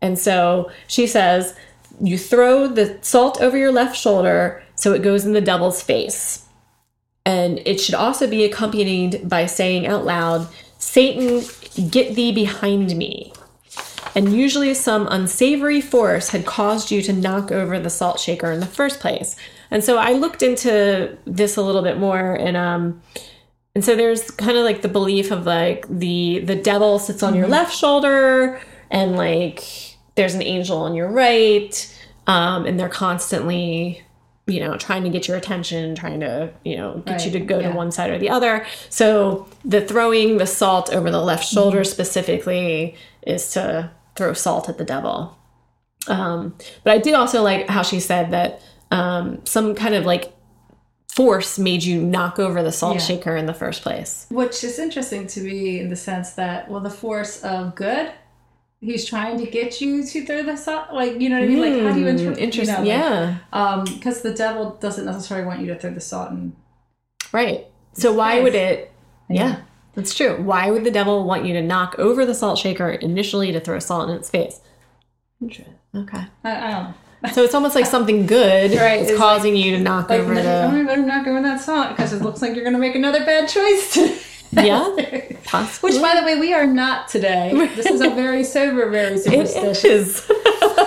And 0.00 0.18
so 0.18 0.70
she 0.86 1.06
says, 1.06 1.54
you 2.00 2.18
throw 2.18 2.68
the 2.68 2.98
salt 3.02 3.40
over 3.40 3.56
your 3.56 3.72
left 3.72 3.96
shoulder 3.96 4.62
so 4.74 4.92
it 4.92 5.02
goes 5.02 5.24
in 5.24 5.32
the 5.32 5.40
devil's 5.40 5.82
face. 5.82 6.46
And 7.24 7.60
it 7.64 7.80
should 7.80 7.94
also 7.94 8.28
be 8.28 8.44
accompanied 8.44 9.28
by 9.28 9.46
saying 9.46 9.86
out 9.86 10.04
loud, 10.04 10.46
Satan, 10.78 11.42
get 11.90 12.14
thee 12.14 12.32
behind 12.32 12.94
me. 12.96 13.32
And 14.14 14.32
usually 14.32 14.74
some 14.74 15.08
unsavory 15.10 15.80
force 15.80 16.28
had 16.28 16.46
caused 16.46 16.90
you 16.90 17.02
to 17.02 17.12
knock 17.12 17.50
over 17.50 17.78
the 17.80 17.90
salt 17.90 18.20
shaker 18.20 18.52
in 18.52 18.60
the 18.60 18.66
first 18.66 19.00
place. 19.00 19.36
And 19.70 19.82
so 19.82 19.96
I 19.96 20.12
looked 20.12 20.42
into 20.42 21.16
this 21.24 21.56
a 21.56 21.62
little 21.62 21.82
bit 21.82 21.98
more 21.98 22.34
and 22.34 22.56
um 22.56 23.02
and 23.74 23.84
so 23.84 23.96
there's 23.96 24.30
kind 24.30 24.56
of 24.56 24.64
like 24.64 24.82
the 24.82 24.88
belief 24.88 25.32
of 25.32 25.46
like 25.46 25.86
the 25.88 26.38
the 26.40 26.54
devil 26.54 26.98
sits 27.00 27.22
on 27.24 27.34
your 27.34 27.48
left 27.48 27.76
shoulder 27.76 28.60
and 28.90 29.16
like 29.16 29.64
there's 30.14 30.34
an 30.34 30.42
angel 30.42 30.78
on 30.78 30.94
your 30.94 31.08
right 31.08 31.92
um 32.28 32.66
and 32.66 32.78
they're 32.78 32.88
constantly 32.88 34.04
you 34.46 34.60
know, 34.60 34.76
trying 34.76 35.02
to 35.04 35.08
get 35.08 35.26
your 35.26 35.36
attention, 35.38 35.94
trying 35.94 36.20
to, 36.20 36.52
you 36.64 36.76
know, 36.76 37.02
get 37.06 37.24
you 37.24 37.30
to 37.30 37.40
go 37.40 37.60
yeah. 37.60 37.70
to 37.70 37.74
one 37.74 37.90
side 37.90 38.10
or 38.10 38.18
the 38.18 38.28
other. 38.28 38.66
So 38.90 39.48
the 39.64 39.80
throwing 39.80 40.36
the 40.36 40.46
salt 40.46 40.92
over 40.92 41.10
the 41.10 41.22
left 41.22 41.46
shoulder 41.48 41.78
Mm-hmm. 41.78 41.90
specifically 41.90 42.94
is 43.26 43.52
to 43.52 43.90
throw 44.16 44.32
salt 44.32 44.68
at 44.68 44.78
the 44.78 44.84
devil. 44.84 45.36
Um, 46.06 46.54
but 46.82 46.92
I 46.92 46.98
did 46.98 47.14
also 47.14 47.42
like 47.42 47.68
how 47.68 47.82
she 47.82 48.00
said 48.00 48.30
that 48.32 48.60
um, 48.90 49.40
some 49.44 49.74
kind 49.74 49.94
of 49.94 50.04
like 50.04 50.32
force 51.14 51.58
made 51.58 51.82
you 51.82 52.02
knock 52.02 52.38
over 52.38 52.62
the 52.62 52.72
salt 52.72 52.96
Yeah. 52.96 53.02
shaker 53.02 53.36
in 53.36 53.46
the 53.46 53.54
first 53.54 53.82
place. 53.82 54.26
Which 54.30 54.64
is 54.64 54.78
interesting 54.78 55.26
to 55.28 55.40
me 55.40 55.78
in 55.80 55.88
the 55.88 55.96
sense 55.96 56.32
that, 56.32 56.68
well, 56.68 56.80
the 56.80 56.90
force 56.90 57.42
of 57.44 57.74
good, 57.76 58.10
he's 58.80 59.04
trying 59.06 59.38
to 59.38 59.46
get 59.46 59.80
you 59.80 60.04
to 60.04 60.26
throw 60.26 60.42
the 60.42 60.56
salt. 60.56 60.92
Like, 60.92 61.20
you 61.20 61.28
know 61.28 61.36
what 61.38 61.44
I 61.44 61.48
mean? 61.48 61.60
Like, 61.60 61.82
how 61.82 61.92
do 61.94 62.00
you 62.00 62.08
interpret? 62.08 62.38
Interesting. 62.38 62.86
You 62.86 62.92
know, 62.92 62.98
like, 62.98 63.08
yeah. 63.08 63.36
Um, 63.52 63.84
because 63.84 64.22
the 64.22 64.34
devil 64.34 64.76
doesn't 64.80 65.04
necessarily 65.06 65.46
want 65.46 65.60
you 65.60 65.68
to 65.68 65.78
throw 65.78 65.90
the 65.92 66.00
salt 66.00 66.30
in. 66.32 66.54
Right. 67.32 67.66
So 67.94 68.12
why 68.12 68.40
would 68.40 68.54
it? 68.54 68.90
Yeah, 69.30 69.60
that's 69.94 70.14
true. 70.14 70.36
Why 70.42 70.70
would 70.70 70.84
the 70.84 70.90
devil 70.90 71.24
want 71.24 71.44
you 71.44 71.52
to 71.54 71.62
knock 71.62 71.96
over 71.98 72.24
the 72.26 72.34
salt 72.34 72.58
shaker 72.58 72.90
initially 72.90 73.52
to 73.52 73.60
throw 73.60 73.78
salt 73.78 74.10
in 74.10 74.16
its 74.16 74.30
face? 74.30 74.60
Interesting. 75.40 75.74
Okay. 75.94 76.24
I, 76.44 76.50
I 76.56 76.70
don't 76.70 76.84
know. 76.84 76.94
So 77.32 77.42
it's 77.42 77.54
almost 77.54 77.74
like 77.74 77.86
something 77.86 78.26
good 78.26 78.72
Right, 78.78 79.00
is 79.00 79.10
it's 79.10 79.18
causing 79.18 79.56
you 79.56 79.76
to 79.76 79.82
knock 79.82 80.10
Like, 80.10 80.20
over 80.20 80.34
no, 80.34 80.70
the. 80.70 80.76
you 80.76 80.86
better 80.86 81.02
not 81.02 81.24
go 81.24 81.36
in 81.36 81.42
that 81.44 81.60
salt 81.60 81.90
because 81.90 82.12
it 82.12 82.20
looks 82.22 82.42
like 82.42 82.54
you're 82.54 82.64
going 82.64 82.74
to 82.74 82.78
make 82.80 82.94
another 82.94 83.24
bad 83.24 83.48
choice 83.48 83.94
today. 83.94 84.18
Yeah, 84.52 85.36
possibly. 85.44 85.90
Which, 85.92 86.02
by 86.02 86.20
the 86.20 86.24
way, 86.26 86.38
we 86.38 86.52
are 86.52 86.66
not 86.66 87.08
today. 87.08 87.50
This 87.74 87.86
is 87.86 88.00
a 88.02 88.10
very 88.10 88.44
sober, 88.44 88.88
very 88.90 89.14
it 89.16 89.20
superstitious. 89.22 90.20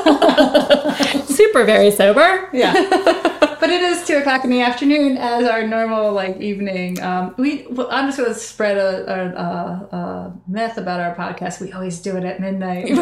super 1.25 1.65
very 1.65 1.91
sober. 1.91 2.49
Yeah. 2.53 2.73
but 3.59 3.69
it 3.69 3.81
is 3.81 4.05
two 4.05 4.17
o'clock 4.17 4.43
in 4.43 4.49
the 4.49 4.61
afternoon 4.61 5.17
as 5.17 5.47
our 5.47 5.67
normal 5.67 6.11
like 6.11 6.39
evening. 6.39 7.01
Um, 7.01 7.35
we 7.37 7.65
well, 7.69 7.87
I'm 7.91 8.07
just 8.07 8.17
going 8.17 8.33
to 8.33 8.39
spread 8.39 8.77
a, 8.77 9.11
a, 9.11 9.35
a, 9.35 9.97
a 9.97 10.33
myth 10.47 10.77
about 10.77 10.99
our 10.99 11.15
podcast. 11.15 11.61
We 11.61 11.71
always 11.73 11.99
do 11.99 12.17
it 12.17 12.23
at 12.23 12.39
midnight. 12.39 12.87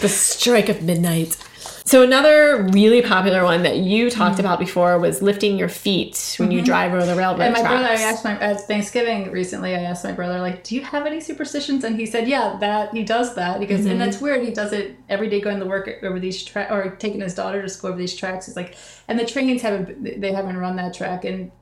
the 0.00 0.08
strike 0.08 0.68
of 0.68 0.82
midnight. 0.82 1.36
So 1.86 2.02
another 2.02 2.62
really 2.72 3.02
popular 3.02 3.44
one 3.44 3.62
that 3.64 3.76
you 3.76 4.08
talked 4.08 4.38
about 4.38 4.58
before 4.58 4.98
was 4.98 5.20
lifting 5.20 5.58
your 5.58 5.68
feet 5.68 6.36
when 6.38 6.50
you 6.50 6.62
drive 6.62 6.94
over 6.94 7.04
the 7.04 7.14
railroad 7.14 7.40
Mm-hmm. 7.40 7.42
And 7.42 7.52
my 7.52 7.60
tracks. 7.60 7.72
brother, 7.74 7.88
I 7.88 8.00
asked 8.00 8.24
my 8.24 8.40
at 8.40 8.60
Thanksgiving 8.62 9.30
recently. 9.30 9.74
I 9.74 9.82
asked 9.82 10.02
my 10.02 10.12
brother, 10.12 10.40
like, 10.40 10.64
"Do 10.64 10.74
you 10.74 10.80
have 10.80 11.04
any 11.04 11.20
superstitions?" 11.20 11.84
And 11.84 11.96
he 11.96 12.06
said, 12.06 12.26
"Yeah, 12.26 12.56
that 12.60 12.94
he 12.94 13.02
does 13.02 13.34
that." 13.34 13.60
because 13.60 13.82
Mm-hmm. 13.82 13.90
and 13.90 14.00
that's 14.00 14.18
weird. 14.18 14.42
He 14.46 14.50
does 14.50 14.72
it 14.72 14.96
every 15.10 15.28
day, 15.28 15.42
going 15.42 15.58
to 15.60 15.66
work 15.66 15.90
over 16.02 16.18
these 16.18 16.42
tracks, 16.42 16.72
or 16.72 16.96
taking 16.96 17.20
his 17.20 17.34
daughter 17.34 17.60
to 17.60 17.68
school 17.68 17.90
over 17.90 17.98
these 17.98 18.16
tracks. 18.16 18.46
He's 18.46 18.56
like, 18.56 18.76
and 19.06 19.18
the 19.18 19.26
trains 19.26 19.60
haven't 19.60 20.20
they 20.22 20.32
haven't 20.32 20.56
run 20.56 20.76
that 20.76 20.94
track 20.94 21.26
and 21.26 21.52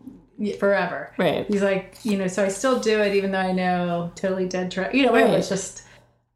forever. 0.60 1.12
Right. 1.18 1.46
He's 1.48 1.62
like, 1.62 1.96
you 2.04 2.16
know, 2.16 2.28
so 2.28 2.44
I 2.44 2.48
still 2.48 2.78
do 2.78 3.00
it 3.00 3.16
even 3.16 3.32
though 3.32 3.38
I 3.38 3.50
know 3.52 4.12
totally 4.14 4.46
dead 4.48 4.70
track. 4.70 4.94
You 4.94 5.06
know, 5.06 5.12
whatever. 5.12 5.32
Right. 5.32 5.38
It's 5.40 5.48
just, 5.48 5.82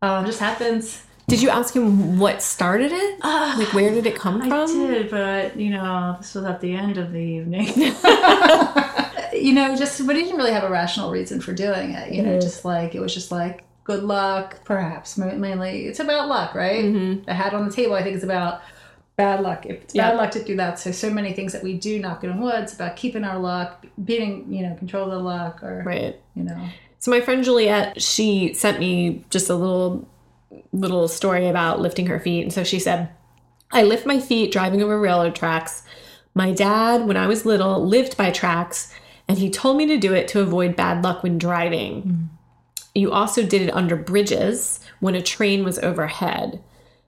um, 0.02 0.26
just 0.26 0.40
happens. 0.40 1.02
Did 1.28 1.42
you 1.42 1.49
ask 1.50 1.75
him 1.75 2.18
what 2.18 2.40
started 2.40 2.92
it? 2.92 3.18
Ah, 3.23 3.56
Like, 3.59 3.73
where 3.75 3.90
did 3.90 4.06
it 4.06 4.14
come 4.14 4.42
I 4.42 4.49
from? 4.49 4.66
did, 4.66 5.11
but 5.11 5.56
you 5.59 5.71
know, 5.71 6.16
this 6.21 6.35
was 6.35 6.45
at 6.45 6.61
the 6.61 6.73
end 6.75 6.99
of 6.99 7.12
the 7.12 7.18
evening. 7.18 7.66
you 9.33 9.52
know, 9.52 9.75
just 9.76 10.06
but 10.06 10.14
he 10.16 10.23
didn't 10.23 10.37
really 10.38 10.52
have 10.52 10.64
a 10.64 10.71
rational 10.71 11.11
reason 11.11 11.40
for 11.40 11.52
doing 11.52 11.90
it. 11.92 12.12
You 12.12 12.23
know, 12.23 12.37
Mhm. 12.37 12.42
just 12.42 12.64
like 12.64 12.95
it 12.95 13.00
was 13.00 13.12
just 13.12 13.33
like 13.33 13.64
good 13.85 14.02
luck, 14.04 14.64
perhaps 14.64 15.16
mainly. 15.18 15.87
It's 15.87 16.00
about 16.00 16.28
luck, 16.28 16.54
right? 16.54 16.85
Mhm. 16.85 17.25
The 17.26 17.35
hat 17.35 17.54
on 17.54 17.68
the 17.68 17.75
table, 17.75 17.95
I 17.95 18.02
think, 18.02 18.16
is 18.16 18.25
about 18.25 18.61
bad 19.16 19.40
luck. 19.40 19.66
If 19.66 19.83
it's 19.83 19.95
bad 19.95 20.16
luck 20.16 20.30
to 20.33 20.45
do 20.45 20.56
that, 20.56 20.78
so 20.78 20.92
so 20.92 21.11
many 21.11 21.33
things 21.33 21.52
that 21.52 21.62
we 21.64 21.75
do 21.75 21.99
knock 21.99 22.23
on 22.23 22.40
wood. 22.40 22.62
It's 22.64 22.75
about 22.75 22.97
keeping 22.97 23.25
our 23.25 23.38
luck, 23.38 23.85
being 24.04 24.47
you 24.52 24.62
know, 24.62 24.75
control 24.76 25.04
of 25.06 25.11
the 25.11 25.18
luck, 25.18 25.62
or 25.62 25.83
Right. 25.85 26.21
you 26.35 26.45
know, 26.45 26.56
So 26.99 27.11
my 27.11 27.21
friend 27.21 27.42
Juliet, 27.45 28.00
she 28.02 28.52
sent 28.54 28.78
me 28.80 29.25
just 29.30 29.49
a 29.50 29.54
little 29.54 30.06
little 30.72 31.08
story 31.08 31.48
about 31.48 31.80
lifting 31.80 32.06
her 32.06 32.20
feet. 32.20 32.42
And 32.42 32.52
so 32.52 32.64
she 32.64 32.78
said, 32.78 33.10
I 33.72 33.82
lift 33.82 34.06
my 34.06 34.20
feet 34.20 34.52
driving 34.52 34.82
over 34.82 34.98
railroad 34.98 35.34
tracks. 35.34 35.82
My 36.34 36.52
dad, 36.52 37.06
when 37.06 37.16
I 37.16 37.26
was 37.26 37.46
little, 37.46 37.84
lived 37.84 38.16
by 38.16 38.30
tracks, 38.30 38.92
and 39.28 39.38
he 39.38 39.50
told 39.50 39.76
me 39.76 39.86
to 39.86 39.96
do 39.96 40.14
it 40.14 40.28
to 40.28 40.40
avoid 40.40 40.76
bad 40.76 41.02
luck 41.02 41.22
when 41.22 41.38
driving. 41.38 42.02
Hmm. 42.02 42.22
You 42.94 43.12
also 43.12 43.44
did 43.44 43.62
it 43.62 43.74
under 43.74 43.96
bridges 43.96 44.80
when 45.00 45.14
a 45.14 45.22
train 45.22 45.64
was 45.64 45.78
overhead. 45.80 46.62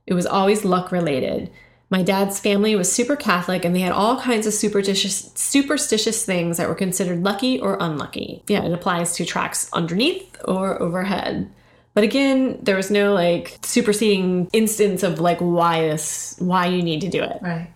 It 0.07 0.15
was 0.15 0.27
always 0.27 0.65
luck 0.65 0.93
related. 0.93 1.51
My 1.91 2.03
dad's 2.03 2.39
family 2.39 2.77
was 2.77 2.93
super 2.93 3.17
Catholic 3.17 3.65
and 3.65 3.75
they 3.75 3.81
had 3.81 3.93
all 3.93 4.21
kinds 4.21 4.47
of 4.47 4.53
superstitious 4.53 5.33
superstitious 5.35 6.25
things 6.25 6.59
that 6.59 6.69
were 6.69 6.75
considered 6.75 7.23
lucky 7.23 7.59
or 7.59 7.79
unlucky. 7.81 8.43
Yeah, 8.49 8.65
it 8.65 8.73
applies 8.73 9.15
to 9.15 9.25
tracks 9.25 9.71
underneath 9.73 10.37
or 10.45 10.81
overhead. 10.83 11.51
But 11.99 12.05
again, 12.05 12.61
there 12.63 12.77
was 12.77 12.93
no 12.93 13.13
like 13.13 13.59
superseding 13.65 14.49
instance 14.53 15.03
of 15.03 15.19
like 15.19 15.39
why 15.41 15.81
this 15.81 16.37
why 16.39 16.67
you 16.67 16.81
need 16.81 17.01
to 17.01 17.09
do 17.09 17.25
it. 17.25 17.39
right? 17.43 17.73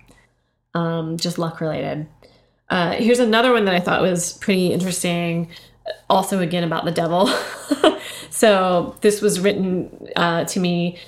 Um, 0.74 1.16
just 1.16 1.40
luck 1.40 1.60
related. 1.60 2.06
Uh, 2.70 2.92
here's 2.92 3.18
another 3.18 3.52
one 3.52 3.64
that 3.64 3.74
I 3.74 3.80
thought 3.80 4.00
was 4.00 4.34
pretty 4.34 4.72
interesting. 4.72 5.48
Also, 6.08 6.38
again 6.38 6.62
about 6.62 6.84
the 6.84 6.92
devil. 6.92 7.26
so 8.30 8.94
this 9.00 9.20
was 9.20 9.40
written 9.40 10.06
uh, 10.14 10.44
to 10.44 10.60
me. 10.60 11.00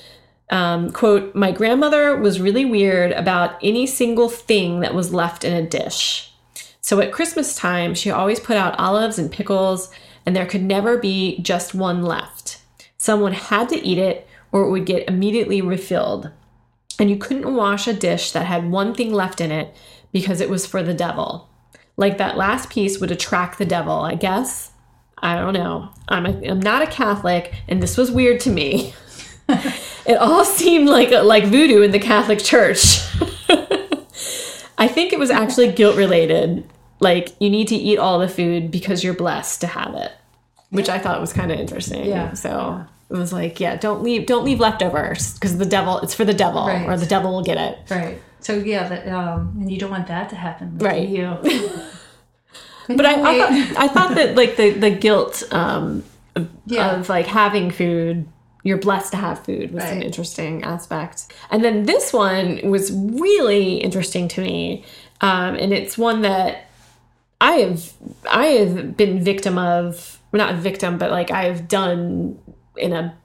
Um, 0.51 0.91
quote: 0.91 1.37
My 1.37 1.53
grandmother 1.53 2.17
was 2.17 2.41
really 2.41 2.65
weird 2.65 3.13
about 3.13 3.61
any 3.63 3.87
single 3.87 4.29
thing 4.29 4.81
that 4.81 4.93
was 4.93 5.15
left 5.15 5.45
in 5.45 5.53
a 5.53 5.65
dish. 5.65 6.33
So 6.81 7.01
at 7.01 7.13
Christmas 7.13 7.55
time, 7.55 7.95
she 7.95 8.11
always 8.11 8.41
put 8.41 8.57
out 8.57 8.77
olives 8.77 9.21
and 9.21 9.31
pickles, 9.31 9.89
and 10.27 10.35
there 10.35 10.47
could 10.47 10.65
never 10.65 10.99
be 10.99 11.39
just 11.43 11.77
one 11.77 12.03
left. 12.03 12.63
Someone 13.05 13.33
had 13.33 13.69
to 13.69 13.87
eat 13.87 13.99
it, 13.99 14.27
or 14.51 14.63
it 14.63 14.71
would 14.71 14.87
get 14.87 15.09
immediately 15.09 15.61
refilled 15.61 16.31
and 16.99 17.11
you 17.11 17.17
couldn't 17.17 17.55
wash 17.55 17.87
a 17.87 17.93
dish 17.93 18.31
that 18.33 18.47
had 18.47 18.71
one 18.71 18.95
thing 18.95 19.13
left 19.13 19.41
in 19.41 19.51
it 19.51 19.75
because 20.13 20.41
it 20.41 20.51
was 20.51 20.67
for 20.67 20.83
the 20.83 20.95
devil. 20.95 21.49
Like 21.97 22.19
that 22.19 22.37
last 22.37 22.71
piece 22.71 23.01
would 23.01 23.11
attract 23.11 23.59
the 23.59 23.65
devil, 23.65 24.01
I 24.01 24.15
guess. 24.15 24.73
I 25.19 25.37
don't 25.37 25.55
know. 25.55 25.91
I'm, 26.09 26.27
a, 26.27 26.49
I'm 26.49 26.61
not 26.61 26.83
a 26.83 26.87
Catholic, 26.87 27.55
and 27.69 27.83
this 27.83 27.97
was 27.97 28.11
weird 28.11 28.41
to 28.41 28.51
me. 28.51 28.95
it 29.49 30.17
all 30.17 30.45
seemed 30.45 30.89
like 30.89 31.11
like 31.11 31.45
voodoo 31.45 31.83
in 31.83 31.93
the 31.93 31.99
Catholic 31.99 32.39
Church. 32.39 33.01
I 34.79 34.89
think 34.89 35.13
it 35.13 35.19
was 35.19 35.31
actually 35.31 35.73
guilt 35.73 35.97
related. 35.97 36.69
Like 37.01 37.31
you 37.41 37.49
need 37.49 37.69
to 37.69 37.77
eat 37.77 37.99
all 37.99 38.19
the 38.19 38.29
food 38.29 38.71
because 38.71 39.05
you're 39.05 39.15
blessed 39.15 39.61
to 39.63 39.67
have 39.69 39.95
it, 39.95 40.13
which 40.75 40.89
I 40.89 40.99
thought 40.99 41.21
was 41.21 41.33
kind 41.33 41.51
of 41.53 41.59
interesting. 41.59 42.05
Yeah. 42.05 42.35
So 42.35 42.85
it 43.11 43.17
was 43.17 43.33
like, 43.33 43.61
yeah, 43.61 43.77
don't 43.77 44.03
leave 44.03 44.27
don't 44.27 44.45
leave 44.45 44.61
leftovers 44.61 45.35
because 45.35 45.57
the 45.59 45.67
devil 45.67 45.99
it's 46.01 46.15
for 46.15 46.25
the 46.25 46.35
devil 46.35 46.67
Right. 46.67 46.87
or 46.89 46.97
the 46.97 47.07
devil 47.07 47.33
will 47.33 47.45
get 47.45 47.59
it. 47.59 47.79
Right. 47.91 48.21
So 48.41 48.55
yeah, 48.57 48.89
that, 48.89 49.09
um, 49.09 49.57
and 49.61 49.71
you 49.73 49.79
don't 49.79 49.91
want 49.91 50.07
that 50.09 50.29
to 50.31 50.37
happen, 50.37 50.77
Right. 50.79 51.09
You. 51.09 51.39
But 52.87 53.07
I, 53.07 53.13
I, 53.13 53.39
thought, 53.39 53.79
I 53.85 53.89
thought 53.89 54.15
that 54.17 54.37
like 54.37 54.57
the 54.57 54.71
the 54.71 54.91
guilt 54.91 55.43
um, 55.53 56.03
of, 56.35 56.49
Yeah. 56.67 56.97
of 56.99 57.09
like 57.09 57.27
having 57.27 57.71
food, 57.71 58.27
you're 58.63 58.77
blessed 58.79 59.13
to 59.13 59.17
have 59.17 59.43
food 59.45 59.73
was 59.73 59.85
an 59.85 60.03
interesting 60.03 60.63
aspect. 60.65 61.33
And 61.51 61.65
then 61.65 61.85
this 61.85 62.13
one 62.13 62.61
was 62.71 62.93
really 62.93 63.77
interesting 63.77 64.29
to 64.29 64.41
me, 64.43 64.85
um, 65.23 65.55
and 65.55 65.73
it's 65.73 65.97
one 65.97 66.21
that 66.23 66.67
I 67.41 67.53
have 67.57 67.93
I 68.31 68.47
have 68.47 68.97
been 68.97 69.23
victim 69.23 69.59
of, 69.59 70.19
well, 70.33 70.47
not 70.47 70.57
victim, 70.57 70.99
but 70.99 71.11
like 71.11 71.31
I 71.31 71.45
have 71.45 71.69
done 71.69 72.39
in 72.77 72.93
a 72.93 73.17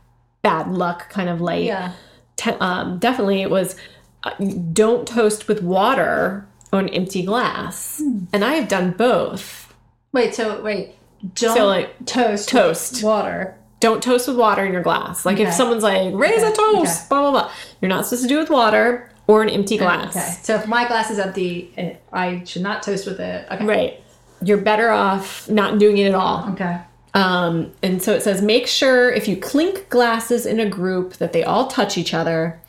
bad 0.41 0.69
luck 0.71 1.09
kind 1.09 1.29
of 1.29 1.41
light. 1.41 1.63
yeah. 1.65 1.93
Te- 2.37 2.51
um, 2.59 2.99
definitely 2.99 3.41
it 3.41 3.49
was 3.49 3.75
uh, 4.23 4.31
don't 4.73 5.07
toast 5.07 5.47
with 5.47 5.61
water 5.61 6.45
on 6.71 6.87
empty 6.89 7.23
glass, 7.23 7.99
Hmm. 8.01 8.25
and 8.33 8.45
I 8.45 8.55
have 8.55 8.67
done 8.67 8.91
both. 8.91 9.73
Wait. 10.13 10.33
So 10.35 10.61
wait. 10.61 10.95
Don't 11.35 11.55
So, 11.57 11.65
like, 11.67 12.05
toast. 12.05 12.47
toast. 12.49 13.03
water. 13.03 13.55
don't 13.81 14.01
toast 14.03 14.27
with 14.27 14.37
water 14.37 14.65
in 14.65 14.71
your 14.73 14.81
glass. 14.83 15.25
Like 15.25 15.39
if 15.39 15.53
someone's 15.53 15.83
like, 15.83 16.13
raise 16.13 16.43
a 16.43 16.51
toast, 16.53 16.99
okay. 17.01 17.05
blah, 17.09 17.21
blah, 17.21 17.31
blah. 17.31 17.51
You're 17.81 17.89
not 17.89 18.05
supposed 18.05 18.23
to 18.23 18.27
do 18.29 18.37
it 18.37 18.41
with 18.41 18.49
water 18.49 19.09
or 19.29 19.43
an 19.43 19.49
empty 19.49 19.77
glass. 19.77 20.15
Okay. 20.17 20.35
So 20.41 20.55
if 20.55 20.65
my 20.65 20.87
glass 20.87 21.11
is 21.11 21.19
empty, 21.19 21.71
eh, 21.77 21.93
I 22.11 22.43
should 22.45 22.63
not 22.63 22.81
toast 22.81 23.05
with 23.05 23.19
it. 23.19 23.45
Okay. 23.51 23.63
Right. 23.63 24.03
You're 24.43 24.57
better 24.57 24.89
off 24.89 25.47
not 25.47 25.77
doing 25.77 25.99
it 25.99 26.07
at 26.07 26.15
all. 26.15 26.49
Okay. 26.53 26.81
Um, 27.13 27.71
and 27.83 28.01
so 28.01 28.11
it 28.11 28.23
says, 28.23 28.41
make 28.41 28.65
sure 28.65 29.11
if 29.11 29.27
you 29.27 29.37
clink 29.37 29.87
glasses 29.89 30.47
in 30.47 30.59
a 30.59 30.67
group 30.67 31.13
that 31.17 31.31
they 31.31 31.43
all 31.43 31.67
touch 31.67 31.95
each 31.95 32.11
other. 32.11 32.59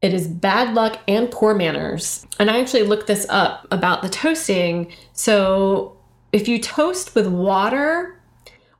It 0.00 0.14
is 0.14 0.26
bad 0.26 0.72
luck 0.72 1.00
and 1.06 1.30
poor 1.30 1.54
manners. 1.54 2.26
And 2.38 2.50
I 2.50 2.60
actually 2.60 2.84
looked 2.84 3.06
this 3.06 3.26
up 3.28 3.66
about 3.70 4.00
the 4.00 4.08
toasting. 4.08 4.90
So 5.12 5.98
if 6.32 6.48
you 6.48 6.58
toast 6.58 7.14
with 7.14 7.26
water, 7.26 8.18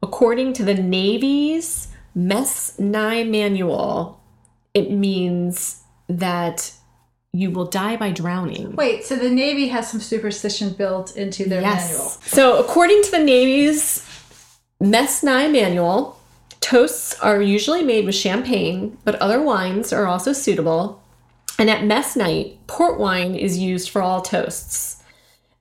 according 0.02 0.54
to 0.54 0.64
the 0.64 0.72
Navy's 0.72 1.88
Mess 2.14 2.78
Night 2.78 3.28
manual, 3.28 4.22
it 4.72 4.90
means 4.90 5.82
that 6.08 6.72
you 7.32 7.50
will 7.50 7.66
die 7.66 7.96
by 7.96 8.10
drowning. 8.10 8.74
Wait, 8.74 9.04
so 9.04 9.16
the 9.16 9.30
Navy 9.30 9.68
has 9.68 9.90
some 9.90 10.00
superstition 10.00 10.72
built 10.72 11.16
into 11.16 11.48
their 11.48 11.62
manual. 11.62 12.08
So, 12.24 12.58
according 12.58 13.02
to 13.04 13.10
the 13.12 13.18
Navy's 13.20 14.04
Mess 14.80 15.22
Night 15.22 15.52
manual, 15.52 16.20
toasts 16.60 17.18
are 17.20 17.40
usually 17.40 17.82
made 17.82 18.04
with 18.04 18.14
champagne, 18.14 18.98
but 19.04 19.14
other 19.16 19.40
wines 19.40 19.92
are 19.92 20.06
also 20.06 20.32
suitable. 20.32 21.02
And 21.58 21.68
at 21.68 21.84
mess 21.84 22.16
night, 22.16 22.58
port 22.66 22.98
wine 22.98 23.34
is 23.34 23.58
used 23.58 23.90
for 23.90 24.00
all 24.00 24.22
toasts. 24.22 25.02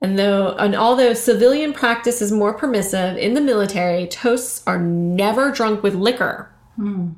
And 0.01 0.17
though 0.17 0.55
and 0.57 0.75
although 0.75 1.13
civilian 1.13 1.73
practice 1.73 2.21
is 2.21 2.31
more 2.31 2.53
permissive 2.53 3.17
in 3.17 3.33
the 3.33 3.41
military, 3.41 4.07
toasts 4.07 4.63
are 4.65 4.79
never 4.79 5.51
drunk 5.51 5.83
with 5.83 5.95
liquor 5.95 6.49
hmm. 6.77 7.09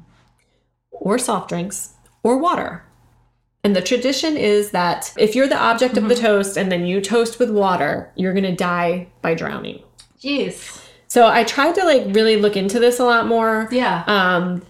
or 0.92 1.20
soft 1.20 1.50
drinks 1.50 1.94
or 2.24 2.40
water. 2.40 2.84
And 3.64 3.76
the 3.76 3.82
tradition 3.82 4.38
is 4.38 4.72
that 4.72 5.14
if 5.18 5.36
you're 5.36 5.48
the 5.48 5.58
object 5.58 5.98
of 5.98 6.10
the 6.10 6.16
toast 6.16 6.58
and 6.58 6.72
then 6.72 6.86
you 6.86 7.00
toast 7.00 7.38
with 7.38 7.52
water, 7.52 8.12
you're 8.16 8.34
going 8.34 8.44
to 8.44 8.56
die 8.56 9.08
by 9.22 9.36
drowning. 9.36 9.84
Jeez. 10.20 10.84
So 11.08 11.28
I 11.28 11.44
tried 11.44 11.76
to 11.76 11.86
like 11.86 12.16
really 12.16 12.38
look 12.38 12.58
into 12.58 12.80
this 12.80 13.00
a 13.00 13.04
lot 13.04 13.28
more. 13.28 13.68
Yeah. 13.72 14.04
Um, 14.08 14.64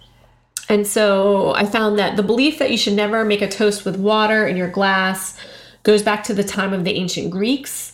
and 0.67 0.85
so 0.85 1.53
I 1.53 1.65
found 1.65 1.99
that 1.99 2.17
the 2.17 2.23
belief 2.23 2.59
that 2.59 2.71
you 2.71 2.77
should 2.77 2.93
never 2.93 3.23
make 3.23 3.41
a 3.41 3.47
toast 3.47 3.85
with 3.85 3.97
water 3.97 4.45
in 4.45 4.57
your 4.57 4.69
glass 4.69 5.37
goes 5.83 6.01
back 6.01 6.23
to 6.25 6.33
the 6.33 6.43
time 6.43 6.73
of 6.73 6.83
the 6.83 6.93
ancient 6.95 7.31
Greeks. 7.31 7.90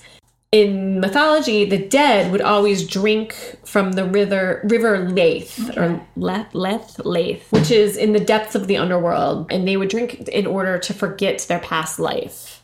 In 0.53 1.01
mythology, 1.01 1.65
the 1.65 1.77
dead 1.77 2.31
would 2.31 2.41
always 2.41 2.87
drink 2.87 3.35
from 3.65 3.91
the 3.93 4.05
river 4.05 4.61
River 4.63 5.09
Leith 5.09 5.75
or 5.75 6.01
Leth 6.15 6.55
Leth 6.55 6.99
Leith, 6.99 7.51
which 7.51 7.69
is 7.69 7.97
in 7.97 8.13
the 8.13 8.19
depths 8.19 8.55
of 8.55 8.67
the 8.67 8.77
underworld, 8.77 9.51
and 9.51 9.67
they 9.67 9.75
would 9.75 9.89
drink 9.89 10.29
in 10.29 10.47
order 10.47 10.77
to 10.77 10.93
forget 10.93 11.45
their 11.49 11.59
past 11.59 11.99
life. 11.99 12.63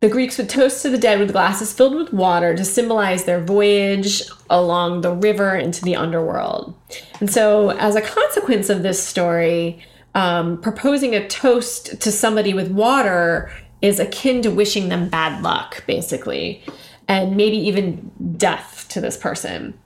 The 0.00 0.08
Greeks 0.08 0.38
would 0.38 0.48
toast 0.48 0.80
to 0.82 0.90
the 0.90 0.96
dead 0.96 1.18
with 1.18 1.32
glasses 1.32 1.72
filled 1.72 1.96
with 1.96 2.14
water 2.14 2.56
to 2.56 2.64
symbolize 2.64 3.24
their 3.24 3.44
voyage 3.44 4.22
along 4.48 5.02
the 5.02 5.12
river 5.12 5.54
into 5.54 5.84
the 5.84 5.96
underworld. 5.96 6.72
And 7.20 7.30
so, 7.30 7.70
as 7.72 7.94
a 7.94 8.00
consequence 8.00 8.70
of 8.70 8.82
this 8.82 9.02
story, 9.02 9.84
um, 10.14 10.62
proposing 10.62 11.14
a 11.14 11.28
toast 11.28 12.00
to 12.00 12.10
somebody 12.10 12.54
with 12.54 12.70
water 12.70 13.50
is 13.82 14.00
akin 14.00 14.40
to 14.42 14.50
wishing 14.50 14.88
them 14.88 15.08
bad 15.08 15.42
luck, 15.42 15.84
basically, 15.86 16.62
and 17.08 17.36
maybe 17.36 17.56
even 17.56 18.10
death 18.36 18.86
to 18.90 19.00
this 19.00 19.16
person. 19.16 19.78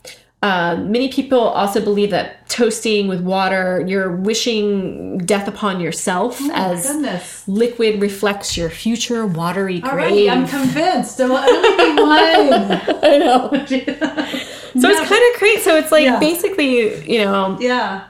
Um, 0.44 0.90
many 0.90 1.08
people 1.08 1.38
also 1.38 1.80
believe 1.80 2.10
that 2.10 2.48
toasting 2.48 3.06
with 3.06 3.20
water, 3.20 3.84
you're 3.86 4.10
wishing 4.16 5.18
death 5.18 5.46
upon 5.46 5.78
yourself 5.78 6.38
Oh 6.40 6.50
as 6.52 6.84
goodness. 6.88 7.46
liquid 7.46 8.00
reflects 8.02 8.56
your 8.56 8.68
future 8.68 9.24
watery 9.24 9.78
grave. 9.78 9.92
Alrighty, 9.94 10.28
I'm 10.28 10.48
convinced. 10.48 11.20
It 11.20 11.28
will 11.28 11.36
only 11.36 11.76
be 11.76 12.02
one. 12.02 12.98
I 13.04 13.18
know. 13.18 13.50
So 14.74 14.88
it's 14.88 15.06
kind 15.06 15.22
of 15.34 15.38
great. 15.38 15.60
So 15.60 15.76
it's 15.76 15.92
like 15.92 16.04
Yeah. 16.04 16.18
basically, 16.18 17.04
you 17.08 17.22
know, 17.22 17.58
yeah. 17.60 18.08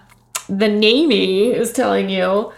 the 0.49 0.69
Navy 0.69 1.51
is 1.53 1.73
telling 1.73 2.09
you 2.09 2.53